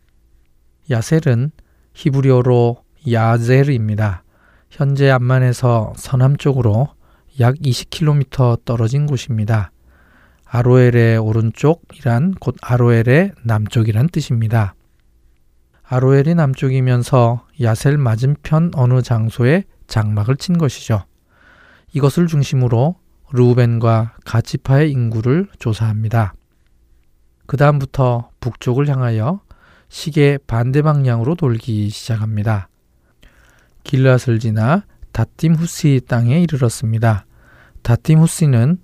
야셀은 0.91 1.51
히브리어로 1.95 2.83
야젤입니다. 3.11 4.23
현재 4.71 5.11
암만에서 5.11 5.95
서남쪽으로 5.97 6.89
약 7.41 7.55
20km 7.57 8.65
떨어진 8.65 9.07
곳입니다. 9.07 9.71
아로엘의 10.45 11.19
오른쪽이란 11.19 12.35
곧 12.41 12.57
아로엘의 12.63 13.33
남쪽이란 13.43 14.09
뜻입니다. 14.09 14.75
아로엘이 15.89 16.35
남쪽이면서 16.35 17.47
야셀 17.61 17.97
맞은편 17.97 18.73
어느 18.75 19.03
장소에 19.03 19.65
장막을 19.87 20.37
친 20.37 20.59
것이죠. 20.59 21.05
이것을 21.93 22.27
중심으로 22.27 22.97
루벤과 23.33 24.17
가치파의 24.25 24.91
인구를 24.91 25.49
조사합니다. 25.59 26.35
그 27.47 27.57
다음부터 27.57 28.31
북쪽을 28.41 28.89
향하여 28.89 29.41
시계 29.89 30.39
반대 30.47 30.83
방향으로 30.83 31.37
돌기 31.37 31.91
시작합니다. 31.91 32.69
길라스를 33.87 34.39
지나 34.41 34.85
다팀 35.13 35.55
후시 35.55 36.01
땅에 36.07 36.41
이르렀습니다. 36.41 37.25
다팀 37.83 38.19
후시는 38.19 38.79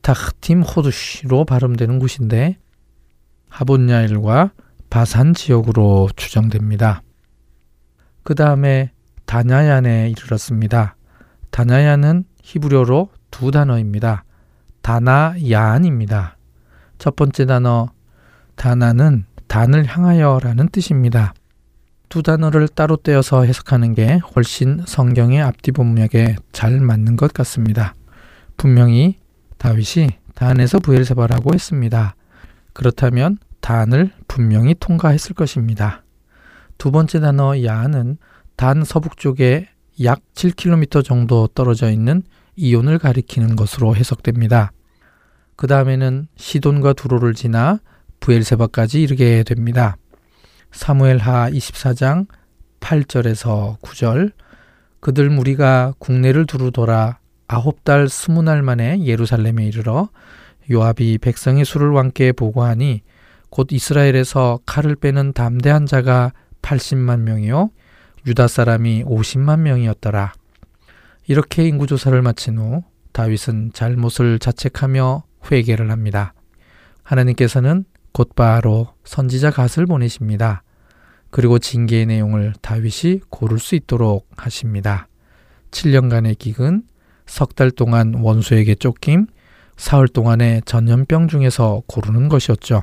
타흐팀 0.00 0.62
호두시로 0.62 1.44
발음되는 1.44 1.98
곳인데 1.98 2.58
하본야일과 3.48 4.52
바산 4.88 5.34
지역으로 5.34 6.08
추정됩니다. 6.16 7.02
그 8.22 8.34
다음에 8.34 8.92
다냐얀에 9.26 10.10
이르렀습니다. 10.10 10.96
다냐얀은 11.50 12.24
히브리어로 12.42 13.10
두 13.30 13.50
단어입니다. 13.50 14.24
다나야안입니다. 14.82 16.38
첫 16.98 17.14
번째 17.14 17.46
단어 17.46 17.90
다나는 18.56 19.26
단을 19.46 19.84
향하여라는 19.84 20.70
뜻입니다. 20.70 21.34
두 22.10 22.24
단어를 22.24 22.66
따로 22.66 22.96
떼어서 22.96 23.44
해석하는 23.44 23.94
게 23.94 24.18
훨씬 24.34 24.82
성경의 24.84 25.40
앞뒤 25.40 25.70
본맥에 25.70 26.34
잘 26.50 26.80
맞는 26.80 27.16
것 27.16 27.32
같습니다. 27.32 27.94
분명히 28.56 29.20
다윗이 29.58 30.08
단에서 30.34 30.80
부엘세바라고 30.80 31.54
했습니다. 31.54 32.16
그렇다면 32.72 33.38
단을 33.60 34.10
분명히 34.26 34.74
통과했을 34.74 35.36
것입니다. 35.36 36.02
두 36.78 36.90
번째 36.90 37.20
단어 37.20 37.62
야는 37.62 38.18
단 38.56 38.82
서북쪽에 38.82 39.68
약 40.02 40.20
7km 40.34 41.04
정도 41.04 41.46
떨어져 41.46 41.92
있는 41.92 42.24
이온을 42.56 42.98
가리키는 42.98 43.54
것으로 43.54 43.94
해석됩니다. 43.94 44.72
그 45.54 45.68
다음에는 45.68 46.26
시돈과 46.34 46.94
두로를 46.94 47.34
지나 47.34 47.78
부엘세바까지 48.18 49.00
이르게 49.00 49.44
됩니다. 49.44 49.96
사무엘하 50.72 51.50
24장 51.50 52.26
8절에서 52.80 53.80
9절 53.80 54.32
그들 55.00 55.30
무리가 55.30 55.94
국내를 55.98 56.46
두루 56.46 56.70
돌아 56.70 57.18
아홉 57.48 57.84
달 57.84 58.08
스무 58.08 58.42
날 58.42 58.62
만에 58.62 59.04
예루살렘에 59.04 59.64
이르러 59.66 60.08
요압이 60.70 61.18
백성의 61.18 61.64
수를 61.64 61.90
왕께 61.90 62.32
보고하니 62.32 63.02
곧 63.50 63.68
이스라엘에서 63.72 64.60
칼을 64.66 64.94
빼는 64.96 65.32
담대한 65.32 65.86
자가 65.86 66.32
80만 66.62 67.20
명이요 67.20 67.70
유다 68.26 68.48
사람이 68.48 69.04
50만 69.04 69.60
명이었더라. 69.60 70.32
이렇게 71.26 71.66
인구 71.66 71.86
조사를 71.86 72.20
마친 72.22 72.58
후 72.58 72.84
다윗은 73.12 73.72
잘못을 73.72 74.38
자책하며 74.38 75.24
회개를 75.50 75.90
합니다. 75.90 76.34
하나님께서는 77.02 77.84
곧바로 78.12 78.94
선지자 79.04 79.50
갓을 79.50 79.86
보내십니다. 79.86 80.62
그리고 81.30 81.58
징계의 81.58 82.06
내용을 82.06 82.54
다윗이 82.60 83.20
고를 83.30 83.58
수 83.58 83.74
있도록 83.76 84.28
하십니다. 84.36 85.08
7년간의 85.70 86.38
기근, 86.38 86.82
석 87.26 87.54
달 87.54 87.70
동안 87.70 88.14
원수에게 88.14 88.74
쫓김, 88.74 89.26
사흘 89.76 90.08
동안의 90.08 90.62
전염병 90.66 91.28
중에서 91.28 91.82
고르는 91.86 92.28
것이었죠. 92.28 92.82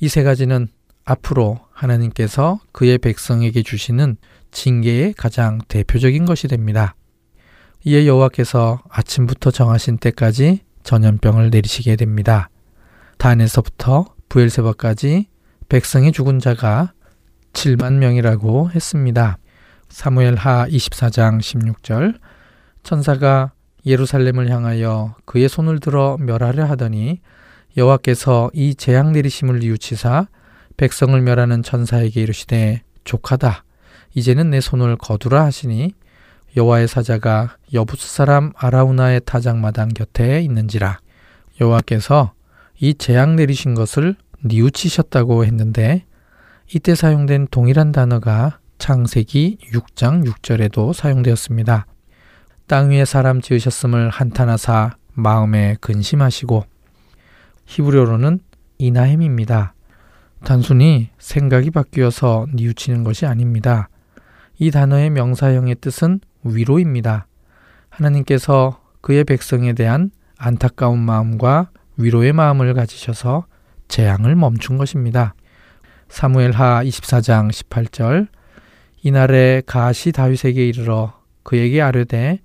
이 0.00 0.08
세 0.08 0.22
가지는 0.22 0.68
앞으로 1.04 1.58
하나님께서 1.72 2.60
그의 2.70 2.98
백성에게 2.98 3.62
주시는 3.62 4.16
징계의 4.52 5.14
가장 5.14 5.58
대표적인 5.66 6.24
것이 6.24 6.46
됩니다. 6.46 6.94
이에 7.84 8.06
여호와께서 8.06 8.82
아침부터 8.88 9.50
정하신 9.50 9.98
때까지 9.98 10.60
전염병을 10.84 11.50
내리시게 11.50 11.96
됩니다. 11.96 12.48
단에서부터 13.22 14.16
부엘세바까지 14.28 15.28
백성의 15.68 16.10
죽은 16.10 16.40
자가 16.40 16.92
7만 17.52 17.92
명이라고 17.98 18.70
했습니다. 18.72 19.38
사무엘 19.88 20.34
하 20.34 20.66
24장 20.66 21.38
16절. 21.38 22.18
천사가 22.82 23.52
예루살렘을 23.86 24.50
향하여 24.50 25.14
그의 25.24 25.48
손을 25.48 25.78
들어 25.78 26.16
멸하려 26.18 26.64
하더니 26.64 27.20
여호와께서 27.76 28.50
이 28.54 28.74
재앙 28.74 29.12
내리심을 29.12 29.60
뉘우치사 29.60 30.26
백성을 30.76 31.20
멸하는 31.20 31.62
천사에게 31.62 32.22
이르시되 32.22 32.82
족하다. 33.04 33.62
이제는 34.14 34.50
내 34.50 34.60
손을 34.60 34.96
거두라 34.96 35.44
하시니 35.44 35.94
여호와의 36.56 36.88
사자가 36.88 37.56
여부스 37.72 38.16
사람 38.16 38.52
아라우나의 38.56 39.20
타작마당 39.24 39.90
곁에 39.90 40.40
있는지라. 40.40 40.98
여호와께서 41.60 42.32
이 42.82 42.94
재앙 42.94 43.36
내리신 43.36 43.74
것을 43.74 44.16
뉘우치셨다고 44.40 45.44
했는데 45.44 46.04
이때 46.74 46.96
사용된 46.96 47.46
동일한 47.52 47.92
단어가 47.92 48.58
창세기 48.78 49.58
6장 49.72 50.26
6절에도 50.26 50.92
사용되었습니다. 50.92 51.86
땅 52.66 52.90
위에 52.90 53.04
사람 53.04 53.40
지으셨음을 53.40 54.10
한탄하사 54.10 54.96
마음에 55.14 55.76
근심하시고 55.80 56.64
히브리어로는 57.66 58.40
이나햄입니다. 58.78 59.74
단순히 60.42 61.10
생각이 61.18 61.70
바뀌어서 61.70 62.46
뉘우치는 62.52 63.04
것이 63.04 63.26
아닙니다. 63.26 63.90
이 64.58 64.72
단어의 64.72 65.10
명사형의 65.10 65.76
뜻은 65.76 66.18
위로입니다. 66.42 67.28
하나님께서 67.90 68.82
그의 69.02 69.22
백성에 69.22 69.72
대한 69.74 70.10
안타까운 70.36 70.98
마음과 70.98 71.70
위로의 72.02 72.32
마음을 72.32 72.74
가지셔서 72.74 73.46
재앙을 73.88 74.34
멈춘 74.36 74.78
것입니다. 74.78 75.34
사무엘하 76.08 76.84
24장 76.84 77.50
18절 77.50 78.28
이날에 79.02 79.62
가시 79.66 80.12
다윗에게 80.12 80.66
이르러 80.68 81.20
그에게 81.42 81.80
아뢰되 81.80 82.40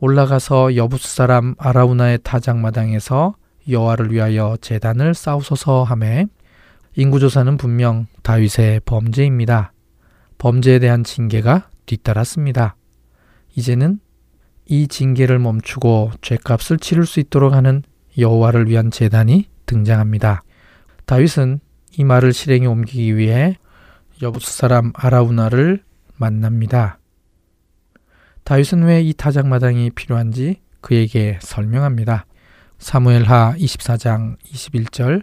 올라가서 0.00 0.76
여부스 0.76 1.14
사람 1.14 1.54
아라우나의 1.58 2.20
타작마당에서 2.22 3.34
여호와를 3.68 4.12
위하여 4.12 4.56
재단을 4.60 5.14
쌓으소서 5.14 5.82
하매 5.82 6.26
인구조사는 6.96 7.56
분명 7.58 8.06
다윗의 8.22 8.80
범죄입니다. 8.84 9.72
범죄에 10.38 10.78
대한 10.78 11.04
징계가 11.04 11.68
뒤따랐습니다. 11.86 12.76
이제는 13.54 14.00
이 14.66 14.86
징계를 14.86 15.38
멈추고 15.38 16.12
죄값을 16.22 16.78
치를 16.78 17.06
수 17.06 17.20
있도록 17.20 17.54
하는 17.54 17.82
여호와를 18.18 18.68
위한 18.68 18.90
재단이 18.90 19.48
등장합니다. 19.66 20.42
다윗은 21.06 21.60
이 21.96 22.04
말을 22.04 22.32
실행에 22.32 22.66
옮기기 22.66 23.16
위해 23.16 23.56
여부스 24.20 24.56
사람 24.56 24.92
아라우나를 24.94 25.82
만납니다. 26.16 26.98
다윗은 28.44 28.84
왜 28.84 29.02
이 29.02 29.12
타작마당이 29.12 29.90
필요한지 29.90 30.60
그에게 30.80 31.38
설명합니다. 31.42 32.26
사무엘하 32.78 33.54
24장 33.58 34.38
21절 34.42 35.22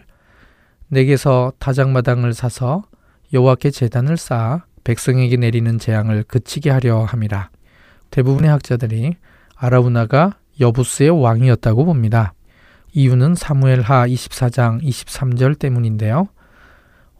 내게서 0.88 1.52
타작마당을 1.58 2.34
사서 2.34 2.84
여호와께 3.32 3.70
제단을 3.70 4.16
쌓아 4.16 4.64
백성에게 4.84 5.36
내리는 5.36 5.78
재앙을 5.78 6.22
그치게 6.22 6.70
하려 6.70 7.04
함이라. 7.04 7.50
대부분의 8.10 8.50
학자들이 8.50 9.16
아라우나가 9.56 10.38
여부스의 10.60 11.10
왕이었다고 11.10 11.84
봅니다. 11.84 12.34
이유는 12.96 13.34
사무엘하 13.34 14.06
24장 14.06 14.82
23절 14.82 15.58
때문인데요. 15.58 16.28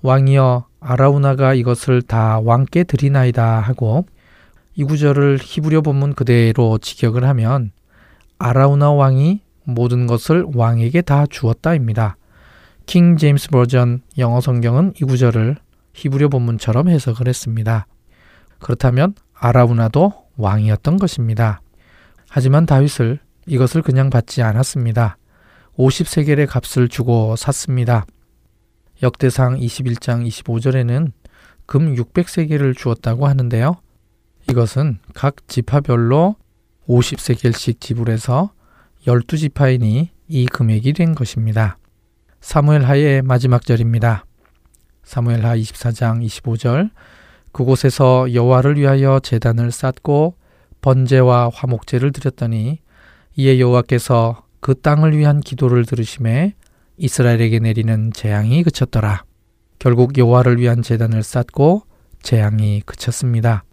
왕이여 0.00 0.68
아라우나가 0.80 1.52
이것을 1.52 2.00
다 2.00 2.40
왕께 2.42 2.82
드리나이다 2.82 3.60
하고 3.60 4.06
이 4.74 4.84
구절을 4.84 5.38
히브리어 5.42 5.82
본문 5.82 6.14
그대로 6.14 6.78
직역을 6.78 7.24
하면 7.24 7.72
아라우나 8.38 8.90
왕이 8.90 9.42
모든 9.64 10.06
것을 10.06 10.46
왕에게 10.54 11.02
다 11.02 11.26
주었다입니다. 11.28 12.16
킹 12.86 13.18
제임스 13.18 13.50
버전 13.50 14.00
영어 14.16 14.40
성경은 14.40 14.94
이 14.98 15.04
구절을 15.04 15.56
히브리어 15.92 16.28
본문처럼 16.28 16.88
해석을 16.88 17.28
했습니다. 17.28 17.86
그렇다면 18.60 19.14
아라우나도 19.34 20.14
왕이었던 20.38 20.96
것입니다. 20.96 21.60
하지만 22.30 22.64
다윗을 22.64 23.18
이것을 23.44 23.82
그냥 23.82 24.08
받지 24.08 24.42
않았습니다. 24.42 25.18
50세겔의 25.78 26.46
값을 26.46 26.88
주고 26.88 27.36
샀습니다. 27.36 28.06
역대상 29.02 29.58
21장 29.58 30.26
25절에는 30.26 31.12
금 31.66 31.94
600세겔을 31.94 32.76
주었다고 32.76 33.26
하는데요. 33.26 33.76
이것은 34.48 34.98
각 35.14 35.48
지파별로 35.48 36.36
50세겔씩 36.88 37.80
지불해서 37.80 38.52
12지파인이 39.06 40.08
이 40.28 40.46
금액이 40.46 40.92
된 40.94 41.14
것입니다. 41.14 41.78
사무엘하의 42.40 43.22
마지막 43.22 43.64
절입니다. 43.64 44.24
사무엘하 45.02 45.56
24장 45.56 46.24
25절 46.24 46.90
그곳에서 47.52 48.32
여호와를 48.32 48.76
위하여 48.76 49.20
제단을 49.20 49.72
쌓고 49.72 50.36
번제와 50.80 51.50
화목제를 51.52 52.12
드렸더니 52.12 52.80
이에 53.36 53.58
여호와께서 53.60 54.45
그 54.60 54.80
땅을 54.80 55.16
위한 55.16 55.40
기도를 55.40 55.84
들으심에 55.84 56.54
이스라엘에게 56.96 57.58
내리는 57.58 58.12
재앙이 58.12 58.62
그쳤더라. 58.62 59.24
결국 59.78 60.16
여호와를 60.16 60.58
위한 60.58 60.82
제단을 60.82 61.22
쌓고 61.22 61.82
재앙이 62.22 62.82
그쳤습니다. 62.86 63.64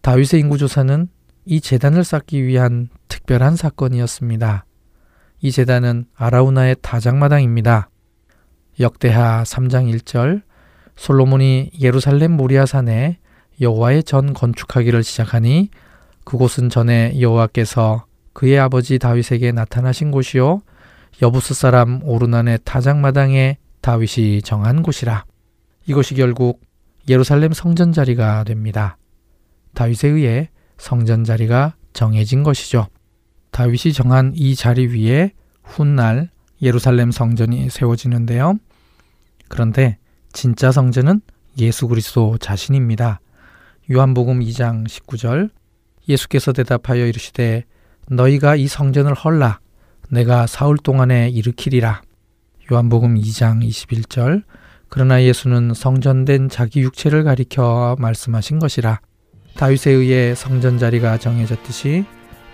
다윗의 0.00 0.40
인구 0.40 0.58
조사는 0.58 1.08
이 1.44 1.60
재단을 1.60 2.04
쌓기 2.04 2.44
위한 2.44 2.88
특별한 3.08 3.56
사건이었습니다. 3.56 4.64
이 5.40 5.50
재단은 5.50 6.06
아라우나의 6.14 6.76
타작마당입니다. 6.82 7.90
역대하 8.80 9.42
3장 9.42 9.92
1절 9.94 10.42
솔로몬이 10.96 11.70
예루살렘 11.80 12.32
모리아산에 12.32 13.18
여호와의 13.60 14.04
전 14.04 14.32
건축하기를 14.32 15.02
시작하니 15.02 15.70
그곳은 16.24 16.68
전에 16.68 17.20
여호와께서 17.20 18.06
그의 18.32 18.58
아버지 18.58 18.98
다윗에게 18.98 19.52
나타나신 19.52 20.10
곳이요 20.10 20.62
여부스 21.20 21.54
사람 21.54 22.00
오르난의 22.02 22.60
타작마당에 22.64 23.58
다윗이 23.80 24.42
정한 24.42 24.82
곳이라. 24.82 25.24
이것이 25.86 26.14
결국 26.14 26.60
예루살렘 27.08 27.52
성전 27.52 27.92
자리가 27.92 28.44
됩니다. 28.44 28.96
다윗에 29.74 30.08
의해 30.08 30.50
성전 30.78 31.24
자리가 31.24 31.74
정해진 31.92 32.42
것이죠. 32.42 32.86
다윗이 33.50 33.92
정한 33.92 34.32
이 34.34 34.54
자리 34.54 34.86
위에 34.86 35.32
훗날 35.62 36.30
예루살렘 36.62 37.10
성전이 37.10 37.70
세워지는데요. 37.70 38.54
그런데 39.48 39.98
진짜 40.32 40.72
성전은 40.72 41.20
예수 41.58 41.86
그리스도 41.88 42.38
자신입니다. 42.38 43.20
요한복음 43.90 44.40
2장 44.40 44.86
19절 44.86 45.50
예수께서 46.08 46.52
대답하여 46.52 47.06
이르시되 47.06 47.64
너희가 48.08 48.56
이 48.56 48.66
성전을 48.66 49.14
헐라 49.14 49.60
내가 50.10 50.46
사흘 50.46 50.76
동안에 50.76 51.30
일으키리라. 51.30 52.02
요한복음 52.70 53.16
2장 53.16 53.66
21절 53.66 54.42
그러나 54.88 55.22
예수는 55.22 55.72
성전된 55.74 56.50
자기 56.50 56.80
육체를 56.82 57.24
가리켜 57.24 57.96
말씀하신 57.98 58.58
것이라. 58.58 59.00
다윗에 59.56 59.90
의해 59.90 60.34
성전 60.34 60.78
자리가 60.78 61.18
정해졌듯이 61.18 62.04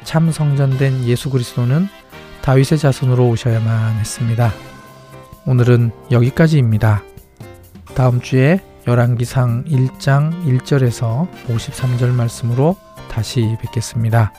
참 0.05 0.31
성전된 0.31 1.05
예수 1.05 1.31
그리스도는 1.31 1.89
다윗의 2.43 2.79
자손으로 2.79 3.29
오셔야만 3.29 3.97
했습니다. 3.97 4.53
오늘은 5.47 5.91
여기까지입니다. 6.11 7.03
다음 7.95 8.21
주에 8.21 8.61
열왕기상 8.87 9.65
1장 9.65 10.45
1절에서 10.45 11.29
53절 11.47 12.13
말씀으로 12.13 12.77
다시 13.11 13.57
뵙겠습니다. 13.61 14.33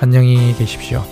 안녕히 0.00 0.54
계십시오. 0.56 1.02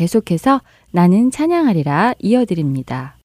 계속해서 0.00 0.62
나는 0.92 1.30
찬양하리라 1.30 2.14
이어드립니다. 2.20 3.18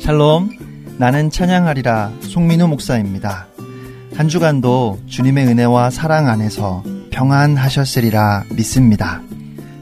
샬롬, 0.00 0.96
나는 0.96 1.28
찬양하리라 1.28 2.12
송민호 2.20 2.66
목사입니다. 2.68 3.46
한 4.14 4.28
주간도 4.28 5.00
주님의 5.06 5.48
은혜와 5.48 5.90
사랑 5.90 6.28
안에서 6.28 6.82
평안하셨으리라 7.10 8.44
믿습니다. 8.56 9.20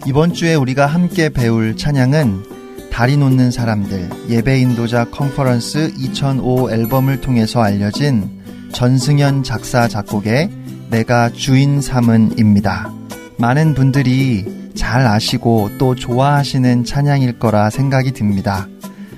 이번 0.08 0.32
주에 0.32 0.56
우리가 0.56 0.86
함께 0.86 1.28
배울 1.28 1.76
찬양은 1.76 2.90
다리 2.90 3.16
놓는 3.16 3.52
사람들 3.52 4.10
예배 4.28 4.58
인도자 4.58 5.04
컨퍼런스 5.12 5.92
2005 5.96 6.72
앨범을 6.72 7.20
통해서 7.20 7.62
알려진 7.62 8.39
전승현 8.72 9.42
작사 9.42 9.88
작곡의 9.88 10.50
내가 10.90 11.30
주인 11.30 11.80
삼은입니다. 11.80 12.92
많은 13.38 13.74
분들이 13.74 14.44
잘 14.74 15.06
아시고 15.06 15.70
또 15.78 15.94
좋아하시는 15.94 16.84
찬양일 16.84 17.38
거라 17.38 17.70
생각이 17.70 18.12
듭니다. 18.12 18.66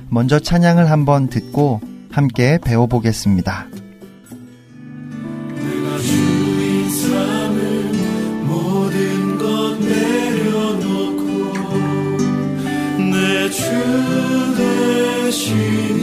먼저 0.09 0.38
찬양을 0.38 0.91
한번 0.91 1.29
듣고 1.29 1.81
함께 2.11 2.59
배워보겠습니다. 2.62 3.69
주 13.53 14.55
대신 14.57 16.02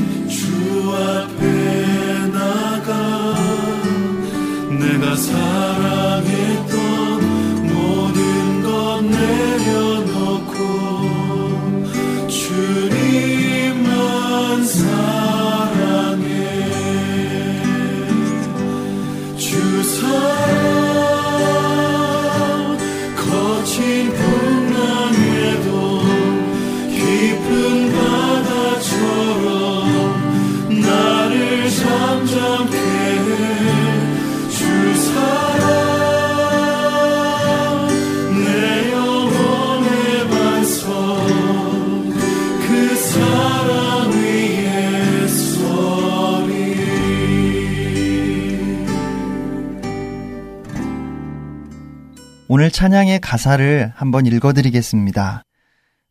오늘 52.52 52.72
찬양의 52.72 53.20
가사를 53.20 53.94
한번 53.96 54.26
읽어드리겠습니다. 54.26 55.44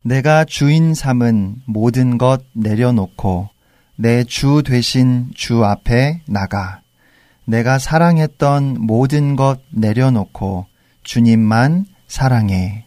내가 0.05 0.45
주인 0.45 0.93
삼은 0.93 1.63
모든 1.65 2.17
것 2.17 2.45
내려놓고 2.55 3.49
내주 3.97 4.63
되신 4.65 5.31
주 5.35 5.65
앞에 5.65 6.21
나가. 6.29 6.79
내가 7.43 7.77
사랑했던 7.77 8.77
모든 8.79 9.35
것 9.35 9.59
내려놓고 9.73 10.65
주님만 11.03 11.85
사랑해. 12.07 12.85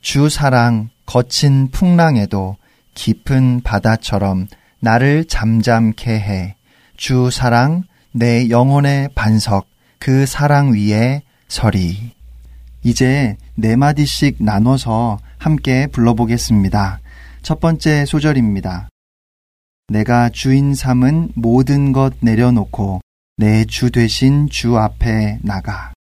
주 0.00 0.30
사랑 0.30 0.88
거친 1.04 1.68
풍랑에도 1.70 2.56
깊은 2.94 3.60
바다처럼 3.60 4.46
나를 4.78 5.26
잠잠케 5.26 6.12
해. 6.12 6.56
주 6.96 7.30
사랑 7.30 7.82
내 8.12 8.48
영혼의 8.48 9.10
반석 9.14 9.68
그 9.98 10.24
사랑 10.24 10.72
위에 10.72 11.20
서리. 11.46 12.18
이제 12.82 13.36
네 13.54 13.76
마디씩 13.76 14.36
나눠서 14.42 15.18
함께 15.38 15.86
불러보겠습니다. 15.86 17.00
첫 17.42 17.60
번째 17.60 18.04
소절입니다. 18.06 18.88
내가 19.88 20.28
주인 20.28 20.74
삼은 20.74 21.32
모든 21.34 21.92
것 21.92 22.14
내려놓고 22.20 23.00
내주 23.36 23.90
되신 23.90 24.48
주 24.48 24.78
앞에 24.78 25.38
나가. 25.42 25.92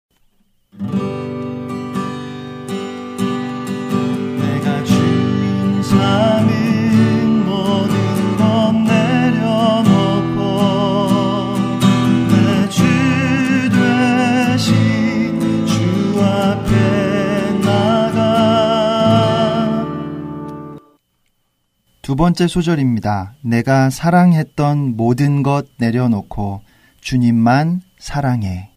두 22.09 22.16
번째 22.16 22.49
소절입니다. 22.49 23.35
내가 23.42 23.90
사랑했던 23.90 24.97
모든 24.97 25.42
것 25.42 25.66
내려놓고 25.77 26.62
주님만 27.03 27.83
사랑해. 27.99 28.71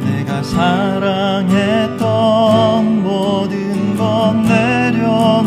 내가 0.00 0.42
사랑했던 0.42 1.98
모든 3.02 3.94
것 3.98 4.36
내려놓고 4.36 5.42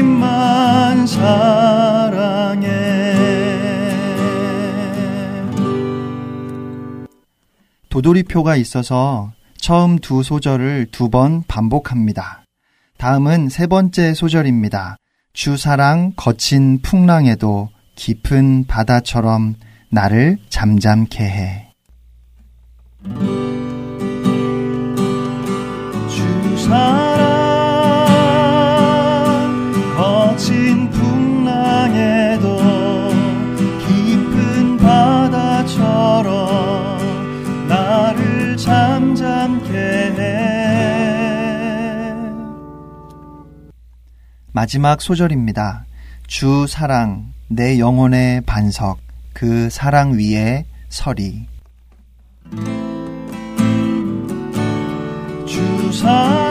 주님만 0.00 1.06
사랑해 1.06 1.81
도돌이표가 7.92 8.56
있어서 8.56 9.32
처음 9.58 9.98
두 9.98 10.22
소절을 10.22 10.86
두 10.92 11.10
번 11.10 11.42
반복합니다. 11.46 12.42
다음은 12.96 13.50
세 13.50 13.66
번째 13.66 14.14
소절입니다. 14.14 14.96
주 15.34 15.58
사랑 15.58 16.12
거친 16.16 16.80
풍랑에도 16.80 17.68
깊은 17.94 18.64
바다처럼 18.66 19.56
나를 19.90 20.38
잠잠케 20.48 21.22
해. 21.22 21.68
주사 26.08 27.01
마지막 44.54 45.00
소절입니다. 45.00 45.86
주 46.26 46.66
사랑 46.68 47.32
내 47.48 47.78
영혼의 47.78 48.42
반석 48.42 48.98
그 49.32 49.70
사랑 49.70 50.18
위에 50.18 50.66
서리. 50.90 51.46
주 55.46 55.92
사랑 55.92 56.41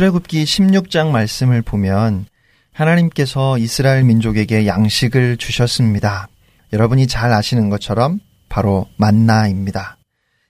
출애굽기 0.00 0.44
16장 0.44 1.10
말씀을 1.10 1.60
보면 1.60 2.24
하나님께서 2.72 3.58
이스라엘 3.58 4.02
민족에게 4.02 4.66
양식을 4.66 5.36
주셨습니다. 5.36 6.28
여러분이 6.72 7.06
잘 7.06 7.34
아시는 7.34 7.68
것처럼 7.68 8.18
바로 8.48 8.86
만나입니다. 8.96 9.98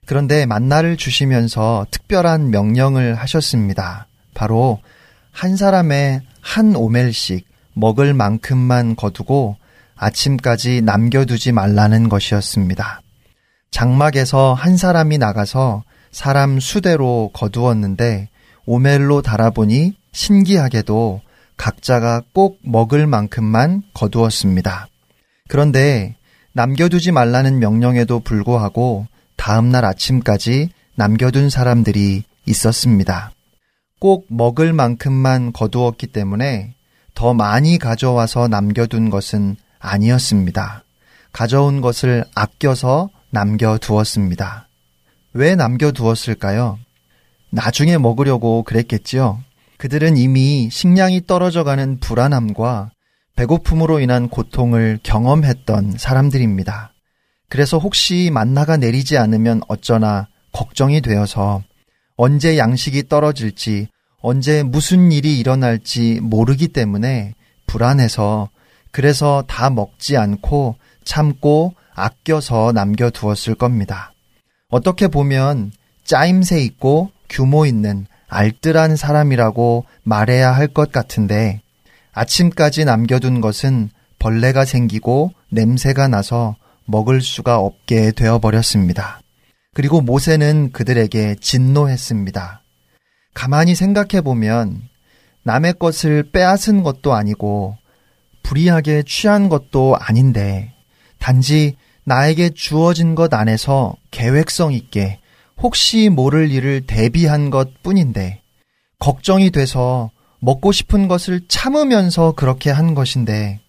그런데 0.06 0.46
만나를 0.46 0.96
주시면서 0.96 1.84
특별한 1.90 2.52
명령을 2.52 3.16
하셨습니다. 3.16 4.06
바로 4.34 4.78
한 5.32 5.56
사람의 5.56 6.20
한 6.40 6.76
오멜씩 6.76 7.44
먹을 7.74 8.14
만큼만 8.14 8.94
거두고 8.94 9.56
아침까지 9.96 10.80
남겨두지 10.82 11.50
말라는 11.50 12.08
것이었습니다. 12.08 13.02
장막에서 13.72 14.54
한 14.54 14.76
사람이 14.76 15.18
나가서 15.18 15.82
사람 16.12 16.60
수대로 16.60 17.30
거두었는데 17.32 18.29
오멜로 18.66 19.22
달아보니 19.22 19.94
신기하게도 20.12 21.20
각자가 21.56 22.22
꼭 22.32 22.58
먹을 22.62 23.06
만큼만 23.06 23.82
거두었습니다. 23.92 24.88
그런데 25.48 26.16
남겨두지 26.52 27.12
말라는 27.12 27.58
명령에도 27.58 28.20
불구하고 28.20 29.06
다음날 29.36 29.84
아침까지 29.84 30.70
남겨둔 30.94 31.50
사람들이 31.50 32.24
있었습니다. 32.46 33.32
꼭 33.98 34.26
먹을 34.28 34.72
만큼만 34.72 35.52
거두었기 35.52 36.08
때문에 36.08 36.74
더 37.14 37.34
많이 37.34 37.78
가져와서 37.78 38.48
남겨둔 38.48 39.10
것은 39.10 39.56
아니었습니다. 39.78 40.84
가져온 41.32 41.80
것을 41.80 42.24
아껴서 42.34 43.10
남겨두었습니다. 43.30 44.68
왜 45.34 45.54
남겨두었을까요? 45.54 46.78
나중에 47.50 47.98
먹으려고 47.98 48.62
그랬겠지요. 48.62 49.40
그들은 49.78 50.16
이미 50.16 50.68
식량이 50.70 51.26
떨어져가는 51.26 51.98
불안함과 52.00 52.90
배고픔으로 53.36 54.00
인한 54.00 54.28
고통을 54.28 54.98
경험했던 55.02 55.94
사람들입니다. 55.96 56.92
그래서 57.48 57.78
혹시 57.78 58.30
만나가 58.32 58.76
내리지 58.76 59.16
않으면 59.16 59.62
어쩌나 59.68 60.28
걱정이 60.52 61.00
되어서 61.00 61.62
언제 62.16 62.58
양식이 62.58 63.08
떨어질지 63.08 63.88
언제 64.20 64.62
무슨 64.62 65.10
일이 65.10 65.38
일어날지 65.38 66.20
모르기 66.22 66.68
때문에 66.68 67.34
불안해서 67.66 68.50
그래서 68.90 69.42
다 69.48 69.70
먹지 69.70 70.16
않고 70.16 70.76
참고 71.04 71.74
아껴서 71.94 72.72
남겨두었을 72.72 73.54
겁니다. 73.54 74.12
어떻게 74.68 75.08
보면 75.08 75.72
짜임새 76.04 76.60
있고 76.62 77.10
규모 77.30 77.64
있는 77.64 78.06
알뜰한 78.28 78.96
사람이라고 78.96 79.86
말해야 80.02 80.52
할 80.52 80.68
것 80.68 80.92
같은데 80.92 81.62
아침까지 82.12 82.84
남겨둔 82.84 83.40
것은 83.40 83.90
벌레가 84.18 84.64
생기고 84.64 85.32
냄새가 85.50 86.08
나서 86.08 86.56
먹을 86.84 87.22
수가 87.22 87.58
없게 87.58 88.12
되어버렸습니다. 88.12 89.20
그리고 89.74 90.00
모세는 90.00 90.72
그들에게 90.72 91.36
진노했습니다. 91.40 92.62
가만히 93.32 93.74
생각해 93.74 94.20
보면 94.22 94.82
남의 95.44 95.74
것을 95.78 96.30
빼앗은 96.32 96.82
것도 96.82 97.14
아니고 97.14 97.76
불이하게 98.42 99.04
취한 99.06 99.48
것도 99.48 99.96
아닌데 99.98 100.74
단지 101.18 101.76
나에게 102.04 102.50
주어진 102.50 103.14
것 103.14 103.32
안에서 103.32 103.94
계획성 104.10 104.72
있게 104.72 105.20
혹시 105.62 106.08
모를 106.08 106.50
일을 106.50 106.82
대비한 106.86 107.50
것 107.50 107.82
뿐인데 107.82 108.40
걱정이 108.98 109.50
돼서 109.50 110.10
먹고 110.40 110.72
싶은 110.72 111.06
것을 111.06 111.42
참으면서 111.48 112.32
그렇게 112.32 112.70
한 112.70 112.94
것인데 112.94 113.60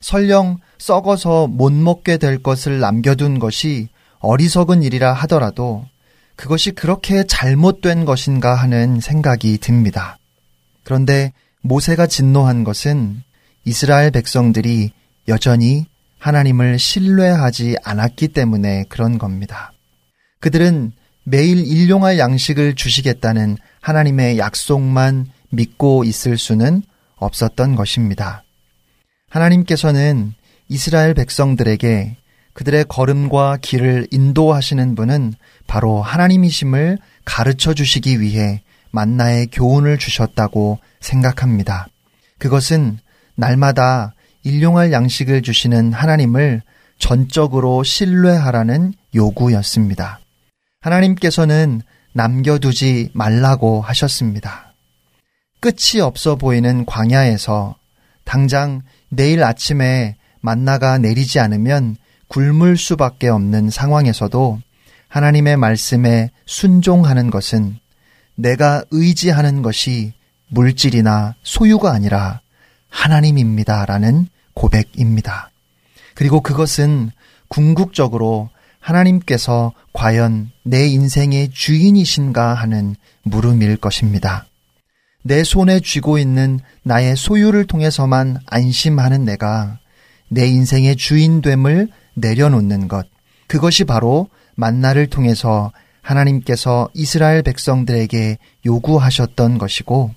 설령 0.00 0.58
썩어서 0.78 1.46
못 1.46 1.72
먹게 1.72 2.16
될 2.16 2.42
것을 2.42 2.80
남겨둔 2.80 3.38
것이 3.38 3.88
어리석은 4.20 4.82
일이라 4.82 5.12
하더라도 5.12 5.84
그것이 6.36 6.72
그렇게 6.72 7.24
잘못된 7.24 8.04
것인가 8.04 8.54
하는 8.54 9.00
생각이 9.00 9.58
듭니다. 9.58 10.18
그런데 10.82 11.32
모세가 11.62 12.06
진노한 12.06 12.64
것은 12.64 13.22
이스라엘 13.64 14.10
백성들이 14.10 14.92
여전히 15.28 15.86
하나님을 16.18 16.78
신뢰하지 16.78 17.76
않았기 17.82 18.28
때문에 18.28 18.84
그런 18.88 19.18
겁니다. 19.18 19.72
그들은 20.40 20.92
매일 21.24 21.66
일용할 21.66 22.18
양식을 22.18 22.74
주시겠다는 22.74 23.56
하나님의 23.80 24.38
약속만 24.38 25.26
믿고 25.50 26.04
있을 26.04 26.36
수는 26.36 26.82
없었던 27.16 27.76
것입니다. 27.76 28.44
하나님께서는 29.30 30.34
이스라엘 30.68 31.14
백성들에게 31.14 32.16
그들의 32.52 32.84
걸음과 32.88 33.58
길을 33.60 34.08
인도하시는 34.10 34.94
분은 34.94 35.34
바로 35.66 36.02
하나님이심을 36.02 36.98
가르쳐 37.24 37.74
주시기 37.74 38.20
위해 38.20 38.62
만나의 38.90 39.48
교훈을 39.48 39.98
주셨다고 39.98 40.78
생각합니다. 41.00 41.88
그것은 42.38 42.98
날마다 43.34 44.14
일용할 44.44 44.92
양식을 44.92 45.42
주시는 45.42 45.92
하나님을 45.92 46.62
전적으로 46.98 47.82
신뢰하라는 47.82 48.92
요구였습니다. 49.14 50.20
하나님께서는 50.84 51.80
남겨두지 52.12 53.10
말라고 53.14 53.80
하셨습니다. 53.80 54.74
끝이 55.60 56.02
없어 56.02 56.36
보이는 56.36 56.84
광야에서 56.84 57.76
당장 58.24 58.82
내일 59.08 59.42
아침에 59.42 60.16
만나가 60.40 60.98
내리지 60.98 61.40
않으면 61.40 61.96
굶을 62.28 62.76
수밖에 62.76 63.28
없는 63.28 63.70
상황에서도 63.70 64.60
하나님의 65.08 65.56
말씀에 65.56 66.30
순종하는 66.44 67.30
것은 67.30 67.78
내가 68.34 68.84
의지하는 68.90 69.62
것이 69.62 70.12
물질이나 70.48 71.34
소유가 71.42 71.92
아니라 71.92 72.40
하나님입니다. 72.90 73.86
라는 73.86 74.28
고백입니다. 74.52 75.50
그리고 76.14 76.40
그것은 76.40 77.10
궁극적으로 77.48 78.50
하나님께서 78.84 79.72
과연 79.94 80.50
내 80.62 80.86
인생의 80.86 81.50
주인이신가 81.50 82.52
하는 82.52 82.96
물음일 83.22 83.78
것입니다. 83.78 84.46
내 85.22 85.42
손에 85.42 85.80
쥐고 85.80 86.18
있는 86.18 86.60
나의 86.82 87.16
소유를 87.16 87.66
통해서만 87.66 88.36
안심하는 88.46 89.24
내가 89.24 89.78
내 90.28 90.46
인생의 90.46 90.96
주인됨을 90.96 91.88
내려놓는 92.14 92.88
것. 92.88 93.06
그것이 93.46 93.84
바로 93.84 94.28
만나를 94.54 95.06
통해서 95.06 95.72
하나님께서 96.02 96.90
이스라엘 96.92 97.42
백성들에게 97.42 98.36
요구하셨던 98.66 99.56
것이고 99.56 100.14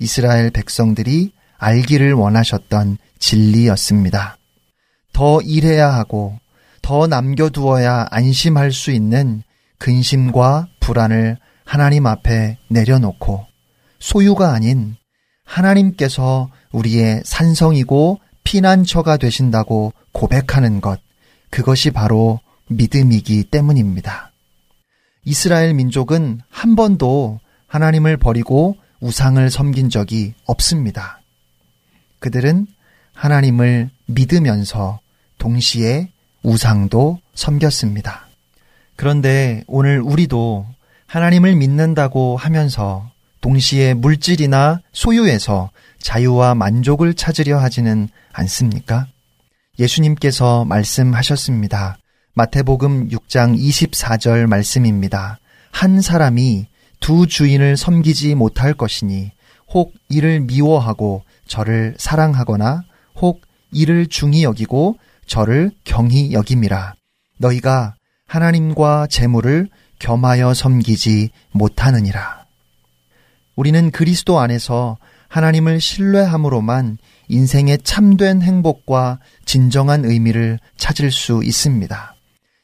이스라엘 0.00 0.50
백성들이 0.50 1.32
알기를 1.58 2.14
원하셨던 2.14 2.98
진리였습니다. 3.20 4.38
더 5.12 5.40
일해야 5.42 5.92
하고 5.92 6.38
더 6.88 7.06
남겨두어야 7.06 8.06
안심할 8.10 8.72
수 8.72 8.92
있는 8.92 9.42
근심과 9.76 10.68
불안을 10.80 11.36
하나님 11.66 12.06
앞에 12.06 12.56
내려놓고 12.68 13.44
소유가 13.98 14.54
아닌 14.54 14.96
하나님께서 15.44 16.48
우리의 16.72 17.20
산성이고 17.26 18.20
피난처가 18.42 19.18
되신다고 19.18 19.92
고백하는 20.12 20.80
것, 20.80 20.98
그것이 21.50 21.90
바로 21.90 22.40
믿음이기 22.68 23.44
때문입니다. 23.50 24.32
이스라엘 25.26 25.74
민족은 25.74 26.40
한 26.48 26.74
번도 26.74 27.38
하나님을 27.66 28.16
버리고 28.16 28.78
우상을 29.00 29.50
섬긴 29.50 29.90
적이 29.90 30.32
없습니다. 30.46 31.20
그들은 32.20 32.66
하나님을 33.12 33.90
믿으면서 34.06 35.00
동시에 35.36 36.12
우상도 36.42 37.18
섬겼습니다. 37.34 38.28
그런데 38.96 39.62
오늘 39.66 40.00
우리도 40.00 40.66
하나님을 41.06 41.56
믿는다고 41.56 42.36
하면서 42.36 43.10
동시에 43.40 43.94
물질이나 43.94 44.80
소유에서 44.92 45.70
자유와 46.00 46.54
만족을 46.54 47.14
찾으려 47.14 47.58
하지는 47.58 48.08
않습니까? 48.32 49.06
예수님께서 49.78 50.64
말씀하셨습니다. 50.64 51.98
마태복음 52.34 53.08
6장 53.08 53.58
24절 53.58 54.46
말씀입니다. 54.46 55.38
한 55.70 56.00
사람이 56.00 56.66
두 57.00 57.26
주인을 57.26 57.76
섬기지 57.76 58.34
못할 58.34 58.74
것이니 58.74 59.30
혹 59.68 59.94
이를 60.08 60.40
미워하고 60.40 61.22
저를 61.46 61.94
사랑하거나 61.98 62.82
혹 63.16 63.42
이를 63.70 64.06
중히 64.06 64.42
여기고 64.42 64.98
저를 65.28 65.70
경히 65.84 66.32
여김이라. 66.32 66.94
너희가 67.38 67.94
하나님과 68.26 69.06
재물을 69.08 69.68
겸하여 69.98 70.54
섬기지 70.54 71.30
못하느니라. 71.52 72.44
우리는 73.54 73.90
그리스도 73.90 74.38
안에서 74.40 74.96
하나님을 75.28 75.80
신뢰함으로만 75.80 76.98
인생의 77.28 77.78
참된 77.84 78.40
행복과 78.40 79.18
진정한 79.44 80.04
의미를 80.04 80.58
찾을 80.76 81.10
수 81.10 81.42
있습니다. 81.44 82.14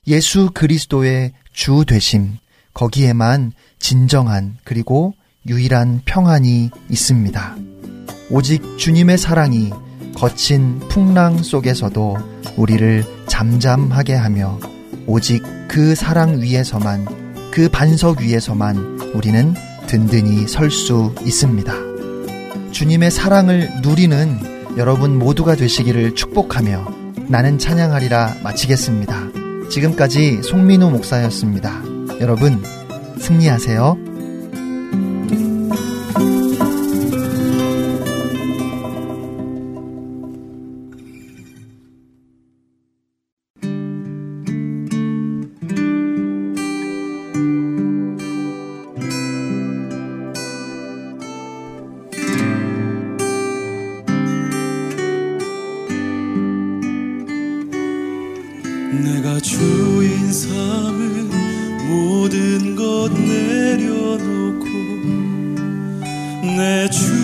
예수 0.07 0.51
그리스도의 0.53 1.33
주 1.53 1.85
되심, 1.87 2.39
거기에만 2.73 3.53
진정한 3.79 4.57
그리고 4.65 5.15
유일한 5.47 6.01
평안이 6.05 6.71
있습니다. 6.89 7.57
오직 8.31 8.79
주님의 8.79 9.19
사랑이 9.19 9.71
거친 10.15 10.81
풍랑 10.89 11.43
속에서도 11.43 12.17
우리를 12.57 13.05
잠잠하게 13.27 14.15
하며 14.15 14.59
오직 15.07 15.43
그 15.69 15.95
사랑 15.95 16.41
위에서만 16.41 17.51
그 17.51 17.69
반석 17.69 18.21
위에서만 18.21 19.13
우리는 19.15 19.55
든든히 19.87 20.49
설 20.49 20.71
수 20.71 21.15
있습니다. 21.25 21.73
주님의 22.73 23.11
사랑을 23.11 23.71
누리는 23.83 24.77
여러분 24.77 25.19
모두가 25.19 25.55
되시기를 25.55 26.15
축복하며 26.15 26.87
나는 27.29 27.59
찬양하리라 27.59 28.37
마치겠습니다. 28.43 29.15
지금까지 29.71 30.43
송민우 30.43 30.91
목사였습니다. 30.91 31.83
여러분, 32.21 32.63
승리하세요. 33.19 34.14
내가 59.03 59.41
주인 59.41 60.33
삶을 60.33 61.25
모든 61.89 62.77
것 62.77 63.09
내려놓고 63.13 64.65
내 66.57 66.89
주. 66.91 67.24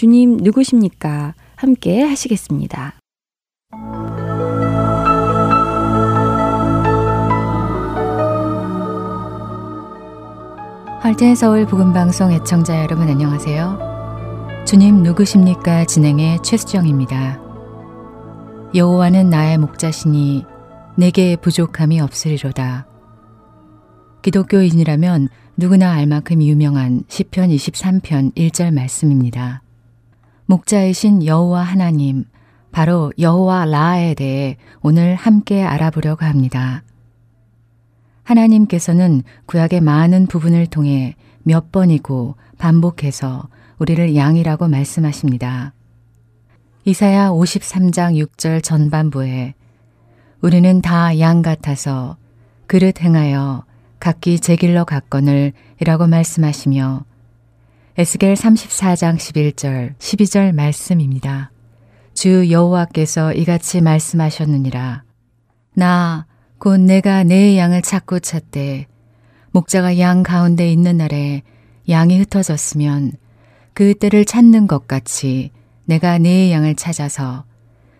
주님 0.00 0.38
누구십니까? 0.38 1.34
함께 1.56 2.00
하시겠습니다. 2.00 2.94
할텐 11.02 11.34
서울 11.34 11.66
복음 11.66 11.92
방송 11.92 12.32
애청자 12.32 12.80
여러분 12.82 13.08
안녕하세요. 13.08 14.64
주님 14.66 15.02
누구십니까? 15.02 15.84
진행의 15.84 16.38
최수정입니다. 16.42 17.38
여호와는 18.74 19.28
나의 19.28 19.58
목자시니 19.58 20.46
내게 20.96 21.36
부족함이 21.36 22.00
없으리로다. 22.00 22.86
기독교인이라면 24.22 25.28
누구나 25.58 25.92
알 25.92 26.06
만큼 26.06 26.42
유명한 26.42 27.04
시편 27.06 27.50
23편 27.50 28.34
1절 28.34 28.72
말씀입니다. 28.72 29.60
목자이신 30.50 31.24
여호와 31.24 31.62
하나님, 31.62 32.24
바로 32.72 33.12
여호와 33.20 33.66
라에 33.66 34.14
대해 34.14 34.56
오늘 34.82 35.14
함께 35.14 35.62
알아보려고 35.62 36.24
합니다. 36.24 36.82
하나님께서는 38.24 39.22
구약의 39.46 39.80
많은 39.80 40.26
부분을 40.26 40.66
통해 40.66 41.14
몇 41.44 41.70
번이고 41.70 42.34
반복해서 42.58 43.48
우리를 43.78 44.16
양이라고 44.16 44.66
말씀하십니다. 44.66 45.72
이사야 46.84 47.28
53장 47.30 48.20
6절 48.20 48.60
전반부에 48.60 49.54
우리는 50.40 50.82
다 50.82 51.16
양 51.20 51.42
같아서 51.42 52.16
그릇 52.66 53.02
행하여 53.02 53.62
각기 54.00 54.40
제 54.40 54.56
길로 54.56 54.84
갔거늘 54.84 55.52
이라고 55.80 56.08
말씀하시며 56.08 57.04
에스겔 58.00 58.32
34장 58.32 59.16
11절 59.18 59.94
12절 59.98 60.54
말씀입니다. 60.54 61.50
주 62.14 62.50
여호와께서 62.50 63.34
이같이 63.34 63.82
말씀하셨느니라 63.82 65.04
나 65.74 66.30
곧 66.60 66.78
내가 66.80 67.24
내 67.24 67.56
양을 67.56 67.80
찾고 67.80 68.20
찾되 68.20 68.86
목자가 69.50 69.98
양 69.98 70.22
가운데 70.22 70.70
있는 70.70 70.96
날에 70.96 71.42
양이 71.90 72.18
흩어졌으면 72.18 73.12
그 73.74 73.92
때를 73.94 74.24
찾는 74.24 74.66
것 74.66 74.86
같이 74.86 75.50
내가 75.84 76.16
내 76.16 76.50
양을 76.52 76.76
찾아서 76.76 77.44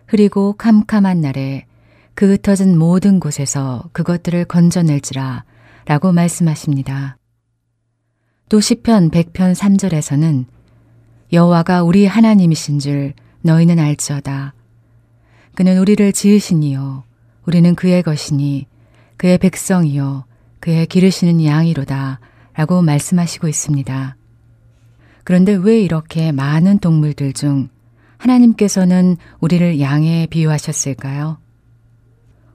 흐리고 0.07 0.55
캄캄한 0.55 1.21
날에 1.21 1.67
그 2.15 2.33
흩어진 2.33 2.79
모든 2.79 3.21
곳에서 3.21 3.85
그것들을 3.93 4.47
건져낼지라 4.47 5.45
라고 5.85 6.13
말씀하십니다. 6.13 7.17
또 8.51 8.59
시편 8.61 9.13
100편 9.13 9.55
3절에서는 9.55 10.45
여호와가 11.33 11.85
우리 11.85 12.05
하나님이신 12.05 12.81
줄 12.81 13.15
너희는 13.43 13.79
알지어다. 13.79 14.55
그는 15.55 15.79
우리를 15.79 16.13
지으시니요 16.13 17.05
우리는 17.47 17.77
그의 17.77 18.03
것이니 18.03 18.67
그의 19.17 19.39
백성이요 19.39 20.25
그의 20.59 20.87
기르시는 20.87 21.45
양이로다 21.45 22.19
라고 22.55 22.83
말씀하시고 22.83 23.47
있습니다. 23.47 24.17
그런데 25.23 25.53
왜 25.53 25.81
이렇게 25.81 26.33
많은 26.33 26.81
동물들 26.81 27.33
중 27.35 27.69
하나님께서는 28.19 29.17
우리를 29.39 29.81
양에 29.81 30.27
비유하셨을까요? 30.27 31.39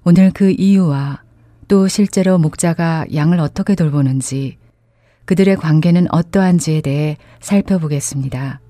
오늘 0.03 0.31
그 0.31 0.51
이유와 0.57 1.23
또 1.69 1.87
실제로 1.87 2.37
목자가 2.37 3.05
양을 3.13 3.39
어떻게 3.39 3.75
돌보는지 3.75 4.57
그들의 5.25 5.55
관계는 5.57 6.07
어떠한지에 6.11 6.81
대해 6.81 7.17
살펴보겠습니다. 7.39 8.61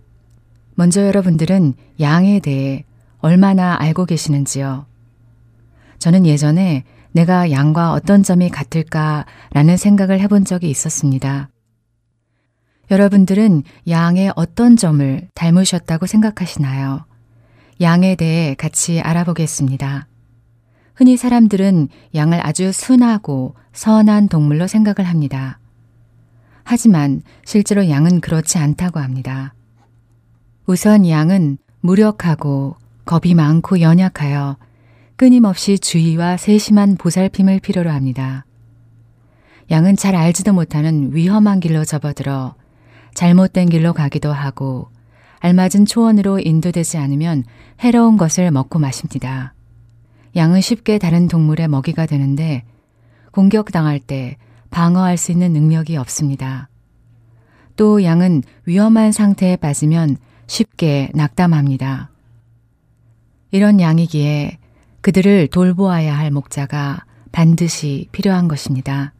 먼저 0.76 1.06
여러분들은 1.06 1.74
양에 1.99 2.39
대해 2.39 2.86
얼마나 3.20 3.76
알고 3.80 4.06
계시는지요? 4.06 4.86
저는 5.99 6.26
예전에 6.26 6.84
내가 7.12 7.49
양과 7.49 7.93
어떤 7.93 8.24
점이 8.24 8.49
같을까라는 8.49 9.78
생각을 9.78 10.20
해본 10.20 10.45
적이 10.45 10.70
있었습니다. 10.70 11.49
여러분들은 12.91 13.64
양의 13.88 14.34
어떤 14.36 14.76
점을 14.76 15.28
닮으셨다고 15.34 16.06
생각하시나요? 16.06 17.06
양에 17.82 18.16
대해 18.16 18.53
같이 18.53 19.01
알아보겠습니다. 19.01 20.08
흔히 20.93 21.18
사람들은 21.18 21.89
양을 22.14 22.45
아주 22.45 22.72
순하고 22.72 23.56
선한 23.74 24.30
동물로 24.30 24.68
생각을 24.68 25.10
합니다. 25.10 25.60
하지만 26.66 27.22
실제로 27.45 27.89
양은 27.89 28.20
그렇지 28.20 28.57
않다고 28.57 28.99
합니다. 28.99 29.53
우선 30.66 31.07
양은 31.07 31.59
무력하고 31.80 32.76
겁이 33.05 33.36
많고 33.36 33.82
연약하여 33.82 34.57
끊임없이 35.16 35.78
주의와 35.78 36.38
세심한 36.38 36.97
보살핌을 36.97 37.59
필요로 37.59 37.91
합니다. 37.91 38.45
양은 39.70 39.95
잘 39.95 40.16
알지도 40.16 40.53
못하는 40.53 41.16
위험한 41.16 41.59
길로 41.59 41.86
접어들어 41.86 42.55
잘못된 43.13 43.70
길로 43.70 43.93
가기도 43.93 44.34
하고 44.34 44.89
알맞은 45.39 45.86
초원으로 45.86 46.39
인도되지 46.39 46.97
않으면 46.97 47.43
해로운 47.80 48.18
것을 48.18 48.49
먹고 48.49 48.80
마십니다. 48.80 49.53
양은 50.36 50.61
쉽게 50.61 50.97
다른 50.97 51.28
동물의 51.28 51.68
먹이가 51.68 52.07
되는데 52.07 52.63
공격당할 53.32 53.99
때 53.99 54.38
방어할 54.76 55.15
수 55.15 55.32
있는 55.32 55.53
능력이 55.53 55.95
없습니다. 55.95 56.67
또 57.78 58.03
양은 58.03 58.43
위험한 58.65 59.13
상태에 59.13 59.55
빠지면 59.55 60.17
쉽게 60.47 61.11
낙담합니다. 61.15 62.09
이런 63.51 63.80
양이기에 63.80 64.57
그들을 64.99 65.47
돌보아야 65.47 66.17
할 66.17 66.30
목자가 66.30 67.05
반드시 67.32 68.09
필요한 68.11 68.49
것입니다. 68.49 69.13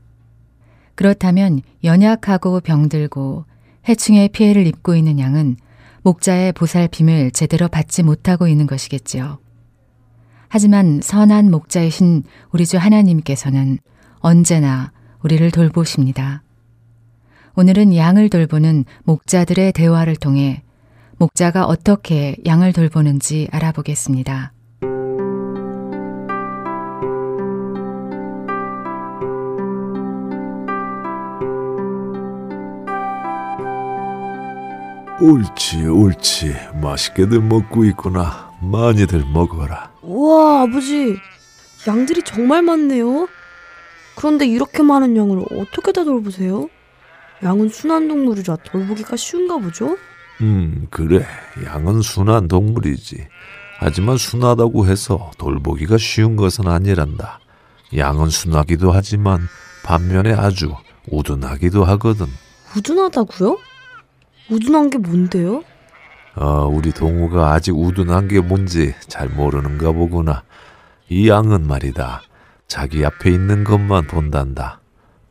그렇다면 0.94 1.62
연약하고 1.86 2.60
병들고 2.60 3.46
해충의 3.88 4.30
피해를 4.30 4.68
입고 4.68 4.96
있는 4.96 5.20
양은 5.20 5.56
목자의 6.02 6.52
보살핌을 6.52 7.32
제대로 7.32 7.70
받지 7.70 8.04
못하고 8.04 8.50
있는 8.50 8.68
것이겠지요. 8.68 9.40
하지만 10.50 11.00
선한 11.02 11.50
목자이신 11.50 12.24
우리 12.52 12.66
주 12.66 12.78
하나님께서는 12.78 13.80
언제나 14.20 14.92
우리를 15.26 15.50
돌보십니다. 15.50 16.44
오늘은 17.56 17.96
양을 17.96 18.30
돌보는 18.30 18.86
목자들의 19.06 19.72
대화를 19.72 20.16
통해 20.16 20.62
목자가 21.18 21.66
어떻게 21.66 22.36
양을 22.46 22.74
돌보는지 22.74 23.48
알아보겠습니다. 23.52 24.54
옳지, 35.22 35.86
옳지. 35.88 36.54
맛있게들 36.84 37.42
먹고 37.42 37.84
있구나. 37.86 38.52
많이들 38.62 39.26
먹어라. 39.34 39.92
우와, 40.04 40.62
아버지. 40.64 41.16
양들이 41.88 42.22
정말 42.22 42.62
많네요. 42.62 43.28
그런데 44.16 44.48
이렇게 44.48 44.82
많은 44.84 45.16
양을 45.18 45.44
어떻게 45.52 45.92
다 45.92 46.04
돌보세요? 46.04 46.70
양은 47.44 47.70
순한 47.70 48.08
동물이라 48.08 48.58
돌보기가 48.64 49.16
쉬운가 49.18 49.58
보죠? 49.58 49.98
음, 50.42 50.88
그래. 50.90 51.26
양은 51.66 52.02
순한 52.02 52.48
동물이지. 52.48 53.28
하지만 53.78 54.18
순하다고 54.18 54.88
해서 54.88 55.32
돌보기가 55.38 55.98
쉬운 55.98 56.36
것은 56.36 56.68
아니란다. 56.68 57.40
양은 57.96 58.30
순하기도 58.30 58.92
하지만 58.92 59.48
반면에 59.84 60.34
아주 60.34 60.74
우둔하기도 61.12 61.84
하거든. 61.86 62.28
우둔하다고요? 62.78 63.58
우둔한 64.50 64.90
게 64.90 64.98
뭔데요? 64.98 65.64
어, 66.36 66.68
우리 66.68 66.92
동우가 66.92 67.54
아직 67.54 67.72
우둔한 67.72 68.28
게 68.28 68.42
뭔지 68.42 68.94
잘 69.08 69.30
모르는가 69.30 69.92
보구나. 69.92 70.44
이 71.10 71.30
양은 71.30 71.68
말이다. 71.68 72.22
자기 72.68 73.06
앞에 73.06 73.30
있는 73.30 73.64
것만 73.64 74.08
본단다. 74.08 74.80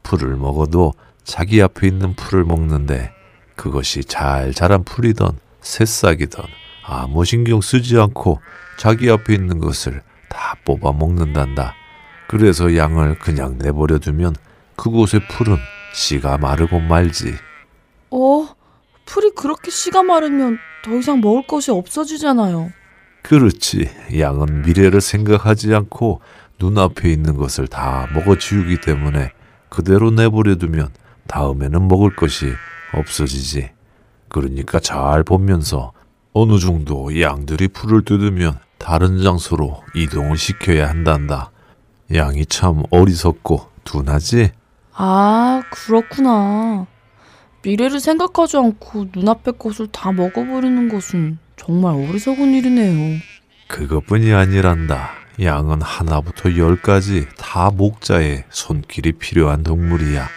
풀을 0.03 0.37
먹어도 0.37 0.93
자기 1.25 1.63
앞에 1.63 1.89
있는 1.89 2.15
풀을 2.15 2.45
먹는데 2.45 3.13
그것이 3.57 4.05
잘 4.05 4.53
자란 4.53 4.85
풀이든 4.85 5.27
새싹이든 5.61 6.43
아무 6.87 7.25
신경 7.25 7.61
쓰지 7.61 7.99
않고 7.99 8.41
자기 8.79 9.11
앞에 9.11 9.35
있는 9.35 9.59
것을 9.59 10.03
다 10.29 10.57
뽑아 10.65 10.93
먹는단다. 10.93 11.75
그래서 12.29 12.77
양을 12.77 13.19
그냥 13.19 13.59
내버려 13.59 13.99
두면 13.99 14.35
그곳의 14.77 15.29
풀은 15.29 15.57
씨가 15.95 16.39
마르고 16.39 16.81
말지. 16.81 17.35
어, 18.11 18.49
풀이 19.07 19.31
그렇게 19.35 19.71
씨가 19.71 20.03
마르면 20.03 20.59
더 20.85 20.97
이상 20.97 21.21
먹을 21.21 21.47
것이 21.47 21.71
없어지잖아요. 21.71 22.73
그렇지. 23.23 23.89
양은 24.19 24.63
미래를 24.63 25.01
생각하지 25.01 25.75
않고 25.75 26.21
눈앞에 26.59 27.11
있는 27.11 27.37
것을 27.37 27.67
다 27.67 28.09
먹어 28.15 28.37
치우기 28.39 28.81
때문에 28.81 29.33
그대로 29.69 30.11
내버려 30.11 30.57
두면 30.57 30.89
다음에는 31.27 31.89
먹을 31.89 32.15
것이 32.15 32.53
없어지지. 32.93 33.71
그러니까 34.29 34.79
잘 34.81 35.23
보면서 35.23 35.93
어느 36.33 36.59
정도 36.59 37.21
양들이 37.21 37.69
풀을 37.69 38.05
뜯으면 38.05 38.59
다른 38.79 39.23
장소로 39.23 39.83
이동을 39.95 40.37
시켜야 40.37 40.89
한단다. 40.89 41.51
양이 42.15 42.45
참 42.47 42.83
어리석고 42.91 43.69
둔하지? 43.85 44.51
아, 44.93 45.63
그렇구나. 45.71 46.87
미래를 47.63 47.99
생각하지 47.99 48.59
않고 48.59 49.07
눈앞의 49.15 49.55
것을 49.59 49.87
다 49.89 50.13
먹어버리는 50.13 50.89
것은 50.89 51.39
정말 51.57 51.95
어리석은 51.95 52.53
일이네요. 52.53 53.21
그것뿐이 53.69 54.33
아니란다. 54.33 55.24
양은 55.41 55.83
하나부터 55.83 56.57
열까지 56.57 57.27
다 57.37 57.71
목자의 57.71 58.45
손길이 58.51 59.13
필요한 59.13 59.63
동물이야. 59.63 60.29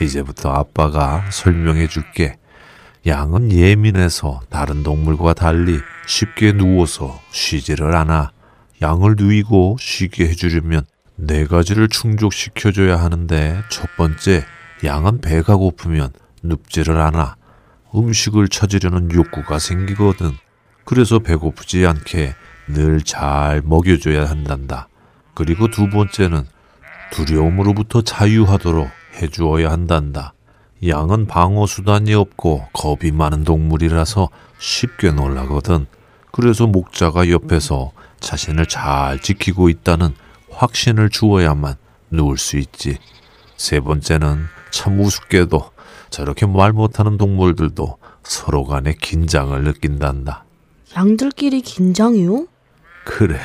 이제부터 0.00 0.50
아빠가 0.50 1.24
설명해 1.30 1.86
줄게. 1.86 2.36
양은 3.06 3.52
예민해서 3.52 4.40
다른 4.50 4.82
동물과 4.82 5.34
달리 5.34 5.78
쉽게 6.06 6.52
누워서 6.52 7.20
쉬지를 7.30 7.94
않아. 7.94 8.32
양을 8.82 9.14
누이고 9.16 9.76
쉬게 9.78 10.28
해주려면 10.28 10.84
네 11.16 11.44
가지를 11.46 11.88
충족시켜줘야 11.88 12.96
하는데 12.96 13.62
첫 13.70 13.88
번째, 13.96 14.44
양은 14.82 15.20
배가 15.20 15.56
고프면 15.56 16.12
눕지를 16.42 17.00
않아. 17.00 17.36
음식을 17.94 18.48
찾으려는 18.48 19.12
욕구가 19.12 19.58
생기거든. 19.58 20.32
그래서 20.84 21.18
배고프지 21.20 21.86
않게 21.86 22.34
늘 22.72 23.02
잘 23.02 23.62
먹여줘야 23.64 24.28
한단다. 24.28 24.88
그리고 25.34 25.68
두 25.68 25.88
번째는 25.88 26.44
두려움으로부터 27.12 28.02
자유하도록 28.02 28.88
해주어야 29.20 29.70
한단다. 29.70 30.34
양은 30.86 31.26
방어 31.26 31.66
수단이 31.66 32.14
없고 32.14 32.66
겁이 32.72 33.10
많은 33.12 33.44
동물이라서 33.44 34.28
쉽게 34.58 35.10
놀라거든. 35.12 35.86
그래서 36.32 36.66
목자가 36.66 37.28
옆에서 37.30 37.92
자신을 38.20 38.66
잘 38.66 39.20
지키고 39.20 39.68
있다는 39.68 40.14
확신을 40.50 41.10
주어야만 41.10 41.74
누울 42.10 42.38
수 42.38 42.58
있지. 42.58 42.98
세 43.56 43.80
번째는 43.80 44.46
참 44.70 45.00
우습게도 45.00 45.70
저렇게 46.10 46.46
말 46.46 46.72
못하는 46.72 47.18
동물들도 47.18 47.98
서로 48.22 48.64
간에 48.64 48.94
긴장을 49.00 49.62
느낀단다. 49.62 50.44
양들끼리 50.96 51.60
긴장해요? 51.62 52.46
그래, 53.04 53.38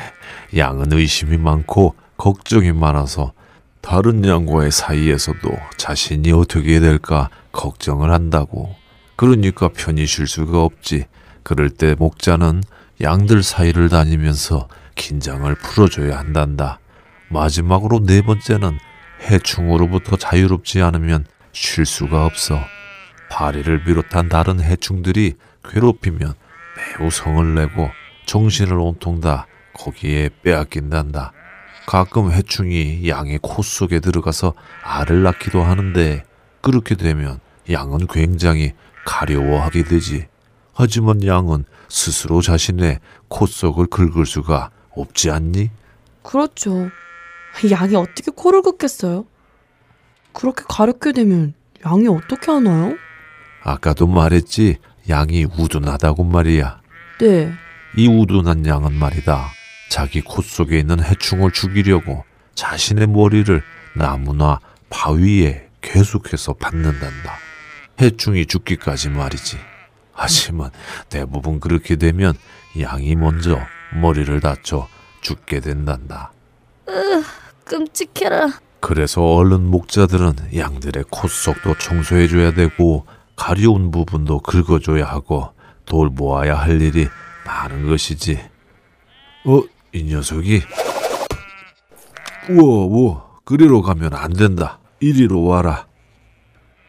양은 0.56 0.92
의심이 0.92 1.38
많고 1.38 1.94
걱정이 2.16 2.72
많아서 2.72 3.32
다른 3.80 4.24
양과의 4.24 4.70
사이에서도 4.70 5.56
자신이 5.76 6.32
어떻게 6.32 6.80
될까 6.80 7.30
걱정을 7.52 8.10
한다고. 8.10 8.74
그러니까 9.16 9.68
편히 9.68 10.06
쉴 10.06 10.26
수가 10.26 10.62
없지. 10.62 11.06
그럴 11.42 11.70
때 11.70 11.94
목자는 11.96 12.62
양들 13.00 13.42
사이를 13.42 13.88
다니면서 13.88 14.68
긴장을 14.94 15.54
풀어줘야 15.54 16.18
한단다. 16.18 16.80
마지막으로 17.28 18.00
네 18.04 18.22
번째는 18.22 18.78
해충으로부터 19.22 20.16
자유롭지 20.16 20.82
않으면 20.82 21.24
쉴 21.52 21.86
수가 21.86 22.26
없어. 22.26 22.58
파리를 23.30 23.84
비롯한 23.84 24.28
다른 24.28 24.60
해충들이 24.60 25.34
괴롭히면 25.64 26.34
매우 26.98 27.10
성을 27.10 27.54
내고 27.54 27.90
정신을 28.26 28.78
온통 28.78 29.20
다 29.20 29.46
거기에 29.72 30.30
빼앗긴단다. 30.42 31.32
가끔 31.86 32.32
해충이 32.32 33.08
양의 33.08 33.38
코 33.40 33.62
속에 33.62 34.00
들어가서 34.00 34.54
알을 34.82 35.22
낳기도 35.22 35.62
하는데 35.62 36.24
그렇게 36.60 36.96
되면 36.96 37.38
양은 37.70 38.08
굉장히 38.08 38.72
가려워하게 39.04 39.84
되지. 39.84 40.26
하지만 40.74 41.24
양은 41.24 41.64
스스로 41.88 42.42
자신의 42.42 42.98
코 43.28 43.46
속을 43.46 43.86
긁을 43.86 44.26
수가 44.26 44.70
없지 44.90 45.30
않니? 45.30 45.70
그렇죠. 46.22 46.90
양이 47.70 47.94
어떻게 47.94 48.32
코를 48.34 48.62
긋겠어요? 48.62 49.24
그렇게 50.32 50.64
가렵게 50.68 51.12
되면 51.12 51.54
양이 51.86 52.08
어떻게 52.08 52.50
하나요? 52.50 52.96
아까도 53.62 54.06
말했지 54.06 54.78
양이 55.08 55.44
우둔하다고 55.44 56.24
말이야. 56.24 56.80
네. 57.20 57.52
이 57.96 58.06
우둔한 58.08 58.66
양은 58.66 58.92
말이다. 58.92 59.48
자기 59.88 60.20
코 60.20 60.42
속에 60.42 60.78
있는 60.78 61.02
해충을 61.02 61.50
죽이려고 61.52 62.24
자신의 62.54 63.06
머리를 63.06 63.62
나무나 63.94 64.60
바위에 64.90 65.68
계속해서 65.80 66.54
받는단다. 66.54 67.32
해충이 68.00 68.46
죽기까지 68.46 69.08
말이지. 69.10 69.58
하지만 70.12 70.70
대부분 71.08 71.60
그렇게 71.60 71.96
되면 71.96 72.34
양이 72.80 73.14
먼저 73.14 73.58
머리를 73.94 74.40
다쳐 74.40 74.88
죽게 75.22 75.60
된단다. 75.60 76.32
으, 76.88 77.22
끔찍해라. 77.64 78.60
그래서 78.80 79.22
얼른 79.22 79.62
목자들은 79.62 80.34
양들의 80.54 81.04
코 81.10 81.28
속도 81.28 81.76
청소해줘야 81.78 82.52
되고 82.52 83.06
가려운 83.34 83.90
부분도 83.90 84.40
긁어줘야 84.40 85.06
하고 85.06 85.52
돌보아야 85.86 86.54
할 86.54 86.80
일이 86.80 87.08
많은 87.46 87.86
것이지. 87.88 88.38
어, 89.46 89.62
이 89.92 90.02
녀석이 90.04 90.62
우와, 92.50 92.86
우와, 92.86 93.26
그리로 93.44 93.82
가면 93.82 94.14
안 94.14 94.32
된다. 94.32 94.78
이리로 95.00 95.44
와라. 95.44 95.86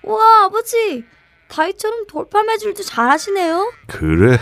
우와, 0.04 0.46
아버지! 0.46 1.04
다이처럼 1.50 2.08
돌팔 2.08 2.46
매질도 2.46 2.84
잘하시네요. 2.84 3.72
그래? 3.88 4.38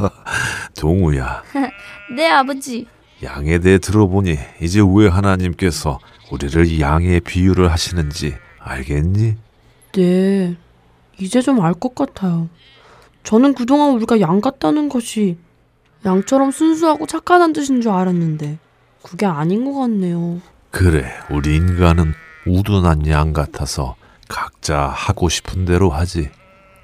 동우야, 0.78 1.42
네, 2.16 2.30
아버지. 2.30 2.86
양에 3.22 3.58
대해 3.58 3.78
들어보니 3.78 4.38
이제 4.62 4.80
왜 4.82 5.06
하나님께서 5.08 5.98
우리를 6.30 6.80
양의 6.80 7.20
비유를 7.20 7.70
하시는지 7.70 8.34
알겠니? 8.58 9.36
네. 9.92 10.56
이제 11.18 11.42
좀 11.42 11.60
알 11.60 11.74
것 11.74 11.94
같아요. 11.94 12.48
저는 13.22 13.54
그동안 13.54 13.90
우리가 13.92 14.20
양 14.20 14.40
같다는 14.40 14.88
것이 14.88 15.36
양처럼 16.04 16.50
순수하고 16.50 17.06
착한 17.06 17.52
뜻인 17.52 17.80
줄 17.80 17.92
알았는데 17.92 18.58
그게 19.02 19.26
아닌 19.26 19.64
것 19.64 19.78
같네요. 19.80 20.40
그래, 20.70 21.12
우리 21.30 21.56
인간은 21.56 22.14
우둔한 22.46 23.06
양 23.08 23.32
같아서 23.32 23.96
각자 24.28 24.86
하고 24.86 25.28
싶은 25.28 25.64
대로 25.64 25.90
하지. 25.90 26.30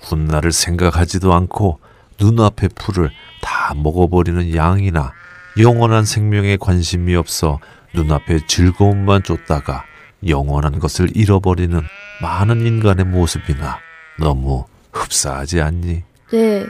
훗날을 0.03 0.53
생각하지도 0.53 1.33
않고 1.33 1.81
눈앞의 2.21 2.71
풀을 2.75 3.11
다 3.41 3.75
먹어버리는 3.75 4.55
양이나 4.55 5.13
영원한 5.59 6.05
생명에 6.05 6.57
관심이 6.57 7.15
없어 7.17 7.59
눈앞의 7.95 8.47
즐거움만 8.47 9.23
쫓다가 9.23 9.85
영원한 10.27 10.79
것을 10.79 11.09
잃어버리는 11.17 11.81
많은 12.21 12.67
인간의 12.67 13.07
모습이나 13.07 13.79
너무 14.19 14.65
흡사하지 14.93 15.61
않니? 15.61 16.03
네. 16.33 16.67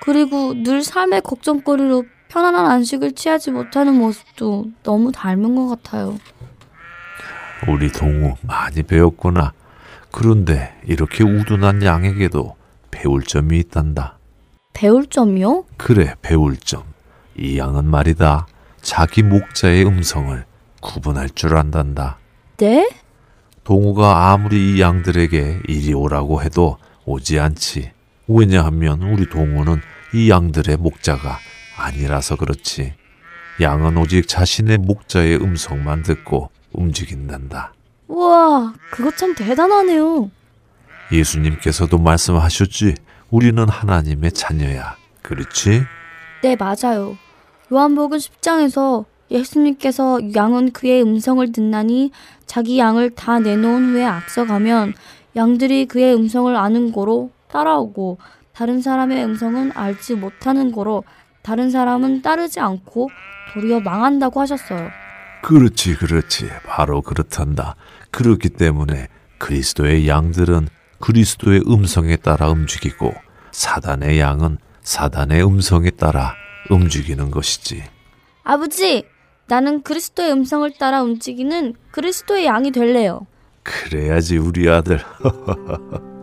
그리고 0.00 0.54
늘 0.54 0.82
삶의 0.82 1.22
걱정거리로 1.22 2.04
편안한 2.28 2.66
안식을 2.66 3.12
취하지 3.12 3.50
못하는 3.50 3.94
모습도 3.94 4.66
너무 4.82 5.12
닮은 5.12 5.54
것 5.54 5.68
같아요. 5.68 6.18
우리 7.66 7.90
동우 7.90 8.36
많이 8.42 8.82
배웠구나. 8.82 9.52
그런데 10.10 10.74
이렇게 10.86 11.24
우둔한 11.24 11.82
양에게도 11.82 12.56
배울 12.90 13.22
점이 13.22 13.58
있단다. 13.58 14.18
배울 14.72 15.06
점이요? 15.06 15.64
그래, 15.76 16.14
배울 16.22 16.56
점. 16.56 16.84
이 17.36 17.58
양은 17.58 17.84
말이다. 17.84 18.46
자기 18.80 19.22
목자의 19.22 19.86
음성을 19.86 20.44
구분할 20.80 21.30
줄 21.30 21.56
안단다. 21.56 22.18
네? 22.58 22.88
동우가 23.64 24.30
아무리 24.30 24.76
이 24.76 24.80
양들에게 24.80 25.62
이리 25.68 25.92
오라고 25.92 26.42
해도 26.42 26.78
오지 27.04 27.38
않지. 27.38 27.92
왜냐하면 28.28 29.02
우리 29.02 29.28
동우는 29.28 29.80
이 30.12 30.30
양들의 30.30 30.76
목자가 30.76 31.38
아니라서 31.78 32.36
그렇지. 32.36 32.92
양은 33.60 33.96
오직 33.96 34.28
자신의 34.28 34.78
목자의 34.78 35.36
음성만 35.36 36.02
듣고 36.02 36.50
움직인단다. 36.72 37.72
우와, 38.06 38.74
그거 38.90 39.10
참 39.10 39.34
대단하네요. 39.34 40.30
예수님께서도 41.10 41.98
말씀하셨지. 41.98 42.94
우리는 43.30 43.68
하나님의 43.68 44.32
자녀야. 44.32 44.96
그렇지? 45.22 45.82
네, 46.42 46.56
맞아요. 46.56 47.16
요한복음 47.72 48.18
10장에서 48.18 49.04
예수님께서 49.30 50.20
양은 50.34 50.72
그의 50.72 51.02
음성을 51.02 51.50
듣나니 51.52 52.12
자기 52.46 52.78
양을 52.78 53.10
다 53.10 53.38
내놓은 53.40 53.92
후에 53.92 54.04
앞서가면 54.04 54.94
양들이 55.36 55.86
그의 55.86 56.14
음성을 56.14 56.54
아는 56.56 56.92
거로 56.92 57.30
따라오고 57.50 58.18
다른 58.52 58.80
사람의 58.80 59.24
음성은 59.24 59.72
알지 59.74 60.14
못하는 60.16 60.72
거로 60.72 61.04
다른 61.42 61.70
사람은 61.70 62.22
따르지 62.22 62.60
않고 62.60 63.08
도리어 63.52 63.80
망한다고 63.80 64.40
하셨어요. 64.40 64.90
그렇지, 65.42 65.94
그렇지. 65.94 66.48
바로 66.64 67.00
그렇단다. 67.00 67.76
그렇기 68.10 68.50
때문에 68.50 69.08
그리스도의 69.38 70.08
양들은 70.08 70.68
그리스도의 71.00 71.62
음성에 71.68 72.16
따라 72.16 72.50
움직이고 72.50 73.14
사단의 73.52 74.18
양은 74.18 74.58
사단의 74.82 75.46
음성에 75.46 75.90
따라 75.90 76.34
움직이는 76.70 77.30
것이지. 77.30 77.84
아버지, 78.42 79.04
나는 79.46 79.82
그리스도의 79.82 80.32
음성을 80.32 80.70
따라 80.78 81.02
움직이는 81.02 81.74
그리스도의 81.92 82.46
양이 82.46 82.70
될래요. 82.70 83.26
그래야지 83.62 84.38
우리 84.38 84.68
아들. 84.68 85.00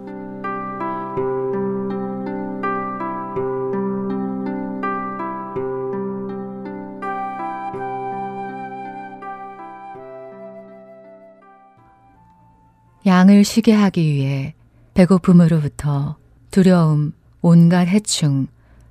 양을 13.06 13.44
쉬게 13.44 13.72
하기 13.74 14.14
위해 14.14 14.56
배고픔으로부터 14.96 16.18
두려움, 16.50 17.14
온갖 17.42 17.88
해충, 17.88 18.48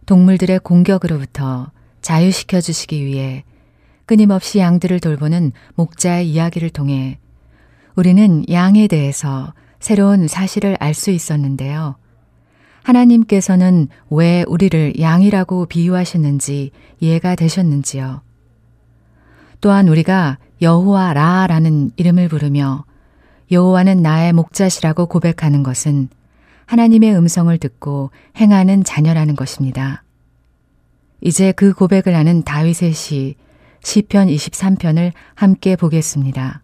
동물들의 0.06 0.60
공격으로부터 0.60 1.72
자유시켜 2.00 2.60
주시기 2.60 3.04
위해 3.04 3.42
끊임없이 4.06 4.58
양들을 4.58 5.00
돌보는 5.00 5.52
목자의 5.74 6.30
이야기를 6.30 6.70
통해 6.70 7.18
우리는 7.96 8.44
양에 8.50 8.86
대해서 8.86 9.54
새로운 9.80 10.28
사실을 10.28 10.76
알 10.78 10.94
수 10.94 11.10
있었는데요. 11.10 11.96
하나님께서는 12.82 13.88
왜 14.10 14.44
우리를 14.46 15.00
양이라고 15.00 15.66
비유하셨는지 15.66 16.70
이해가 17.00 17.34
되셨는지요. 17.34 18.20
또한 19.60 19.88
우리가 19.88 20.38
여호와 20.60 21.14
라라는 21.14 21.92
이름을 21.96 22.28
부르며 22.28 22.84
여호와는 23.50 24.02
나의 24.02 24.32
목자시라고 24.32 25.06
고백하는 25.06 25.62
것은 25.62 26.08
하나님의 26.66 27.14
음성을 27.16 27.56
듣고 27.58 28.10
행하는 28.36 28.84
자녀라는 28.84 29.36
것입니다. 29.36 30.02
이제 31.20 31.52
그 31.52 31.72
고백을 31.72 32.14
하는 32.14 32.42
다윗의 32.42 32.92
시 32.92 33.36
시편 33.82 34.28
23편을 34.28 35.12
함께 35.34 35.76
보겠습니다. 35.76 36.62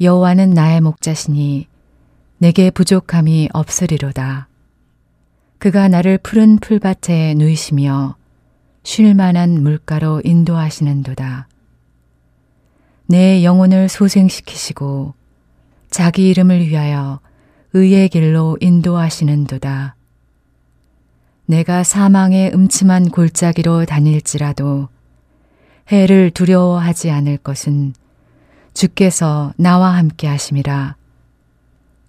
여호와는 0.00 0.50
나의 0.50 0.80
목자시니 0.80 1.68
내게 2.38 2.70
부족함이 2.70 3.48
없으리로다. 3.52 4.48
그가 5.58 5.88
나를 5.88 6.18
푸른 6.18 6.58
풀밭에 6.58 7.34
누이시며 7.34 8.16
쉴 8.82 9.14
만한 9.14 9.62
물가로 9.62 10.20
인도하시는도다. 10.24 11.48
내 13.06 13.44
영혼을 13.44 13.88
소생시키시고 13.88 15.14
자기 15.94 16.28
이름을 16.28 16.66
위하여 16.66 17.20
의의 17.72 18.08
길로 18.08 18.58
인도하시는도다. 18.60 19.94
내가 21.46 21.84
사망의 21.84 22.52
음침한 22.52 23.10
골짜기로 23.10 23.84
다닐지라도 23.84 24.88
해를 25.92 26.32
두려워하지 26.32 27.12
않을 27.12 27.36
것은 27.36 27.94
주께서 28.72 29.54
나와 29.56 29.90
함께 29.90 30.26
하심이라. 30.26 30.96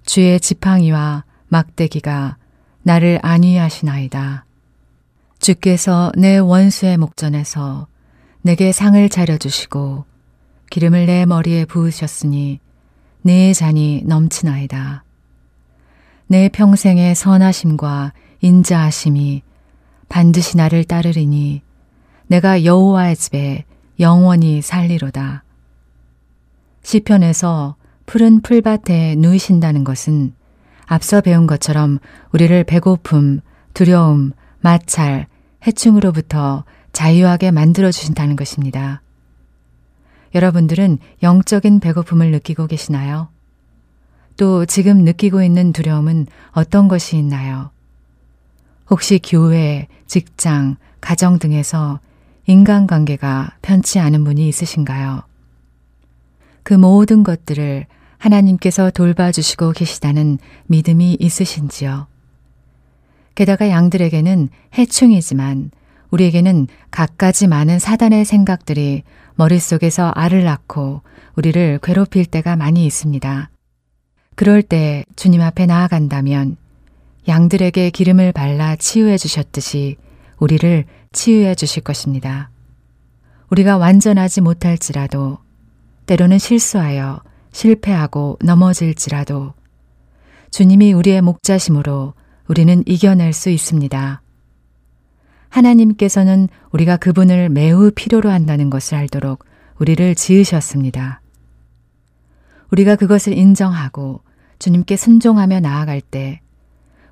주의 0.04 0.40
지팡이와 0.40 1.24
막대기가 1.50 2.38
나를 2.82 3.20
안위하시나이다. 3.22 4.46
주께서 5.38 6.12
내 6.18 6.40
원수의 6.40 6.98
목전에서 6.98 7.86
내게 8.42 8.72
상을 8.72 9.08
차려주시고 9.08 10.06
기름을 10.72 11.06
내 11.06 11.28
머리에 11.28 11.66
부으셨으니 11.66 12.65
내 13.26 13.54
잔이 13.54 14.04
넘치나이다. 14.06 15.04
내 16.28 16.48
평생의 16.48 17.16
선하심과 17.16 18.14
인자하심이 18.42 19.42
반드시 20.08 20.58
나를 20.58 20.84
따르리니 20.84 21.64
내가 22.28 22.64
여호와의 22.64 23.16
집에 23.16 23.66
영원히 24.00 24.62
살리로다. 24.62 25.44
시편에서 26.84 27.78
푸른 28.06 28.42
풀밭에 28.42 29.16
누이신다는 29.18 29.84
것은 29.84 30.36
앞서 30.86 31.22
배운 31.22 31.48
것처럼 31.48 31.98
우리를 32.32 32.64
배고픔, 32.66 33.40
두려움, 33.74 34.34
마찰, 34.60 35.26
해충으로부터 35.66 36.64
자유하게 36.94 37.50
만들어 37.50 37.90
주신다는 37.90 38.36
것입니다. 38.36 39.02
여러분들은 40.36 41.00
영적인 41.24 41.80
배고픔을 41.80 42.30
느끼고 42.32 42.68
계시나요? 42.68 43.30
또 44.36 44.66
지금 44.66 45.06
느끼고 45.06 45.42
있는 45.42 45.72
두려움은 45.72 46.28
어떤 46.52 46.90
것이 46.90 47.18
있나요? 47.18 47.72
혹시 48.90 49.20
교회, 49.24 49.88
직장, 50.06 50.76
가정 51.00 51.40
등에서 51.40 52.00
인간관계가 52.48 53.56
편치 53.62 53.98
않은 54.00 54.26
분이 54.26 54.48
있으신가요? 54.50 55.24
그 56.64 56.74
모든 56.74 57.24
것들을 57.24 57.86
하나님께서 58.18 58.92
돌봐주시고 58.92 59.72
계시다는 59.72 60.38
믿음이 60.68 61.16
있으신지요? 61.20 62.08
게다가 63.36 63.70
양들에게는 63.70 64.50
해충이지만 64.78 65.72
우리에게는 66.12 66.68
갖가지 66.92 67.48
많은 67.48 67.80
사단의 67.80 68.26
생각들이 68.26 69.04
머릿속에서 69.36 70.10
알을 70.16 70.44
낳고 70.44 71.02
우리를 71.36 71.80
괴롭힐 71.82 72.26
때가 72.26 72.56
많이 72.56 72.86
있습니다. 72.86 73.50
그럴 74.36 74.62
때 74.62 75.06
주님 75.16 75.42
앞에 75.42 75.66
나아간다면 75.66 76.58
양들에게 77.28 77.90
기름을 77.90 78.32
발라 78.32 78.76
치유해 78.76 79.18
주셨듯이 79.18 79.98
우리를 80.38 80.86
치유해 81.12 81.56
주실 81.56 81.84
것입니다. 81.84 82.50
우리가 83.50 83.78
완전하지 83.78 84.42
못할지라도 84.42 85.40
때로는 86.06 86.38
실수하여 86.38 87.22
실패하고 87.52 88.38
넘어질지라도 88.44 89.54
주님이 90.52 90.94
우리의 90.94 91.22
목자심으로 91.22 92.14
우리는 92.48 92.84
이겨낼 92.86 93.34
수 93.34 93.50
있습니다. 93.50 94.22
하나님께서는 95.56 96.50
우리가 96.72 96.98
그분을 96.98 97.50
매우 97.50 97.92
필요로 97.92 98.30
한다는 98.30 98.70
것을 98.70 98.96
알도록 98.96 99.46
우리를 99.80 100.16
지으셨습니다. 100.16 101.22
우리가 102.72 102.96
그것을 102.96 103.38
인정하고 103.38 104.22
주님께 104.60 104.98
순종하며 104.98 105.62
나아갈 105.62 106.02
때 106.02 106.42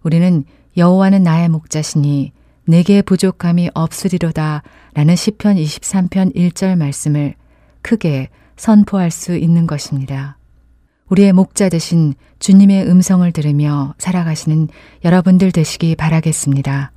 우리는 0.01 0.43
여호와는 0.75 1.23
나의 1.23 1.49
목자시니 1.49 2.31
내게 2.65 3.01
부족함이 3.01 3.71
없으리로다 3.73 4.63
라는 4.93 5.15
시편 5.15 5.57
23편 5.57 6.35
1절 6.35 6.77
말씀을 6.77 7.35
크게 7.81 8.29
선포할 8.55 9.11
수 9.11 9.35
있는 9.35 9.67
것입니다. 9.67 10.37
우리의 11.09 11.33
목자 11.33 11.69
되신 11.69 12.13
주님의 12.39 12.87
음성을 12.87 13.29
들으며 13.31 13.93
살아가시는 13.97 14.69
여러분들 15.03 15.51
되시기 15.51 15.95
바라겠습니다. 15.95 16.92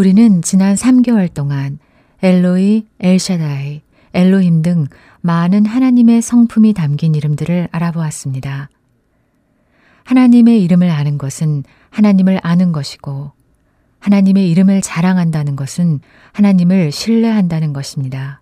우리는 0.00 0.40
지난 0.40 0.76
3개월 0.76 1.30
동안 1.34 1.78
엘로이, 2.22 2.86
엘샤다이, 3.00 3.82
엘로힘 4.14 4.62
등 4.62 4.86
많은 5.20 5.66
하나님의 5.66 6.22
성품이 6.22 6.72
담긴 6.72 7.14
이름들을 7.14 7.68
알아보았습니다. 7.70 8.70
하나님의 10.04 10.64
이름을 10.64 10.88
아는 10.88 11.18
것은 11.18 11.64
하나님을 11.90 12.40
아는 12.42 12.72
것이고 12.72 13.32
하나님의 13.98 14.50
이름을 14.50 14.80
자랑한다는 14.80 15.54
것은 15.54 16.00
하나님을 16.32 16.92
신뢰한다는 16.92 17.74
것입니다. 17.74 18.40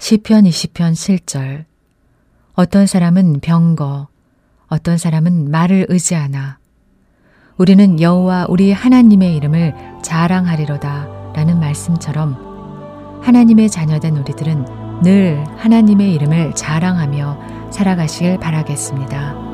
시편 0.00 0.44
20편 0.44 0.92
7절 0.94 1.66
어떤 2.54 2.86
사람은 2.86 3.40
병거, 3.40 4.08
어떤 4.68 4.96
사람은 4.96 5.50
말을 5.50 5.84
의지하나 5.90 6.58
우리는 7.56 8.00
여호와 8.00 8.46
우리 8.48 8.72
하나님의 8.72 9.36
이름을 9.36 9.74
자랑하리로다 10.02 11.32
라는 11.34 11.60
말씀처럼 11.60 13.20
하나님의 13.22 13.70
자녀된 13.70 14.16
우리들은 14.16 15.02
늘 15.02 15.44
하나님의 15.58 16.14
이름을 16.14 16.54
자랑하며 16.56 17.70
살아가시길 17.70 18.38
바라겠습니다. 18.38 19.53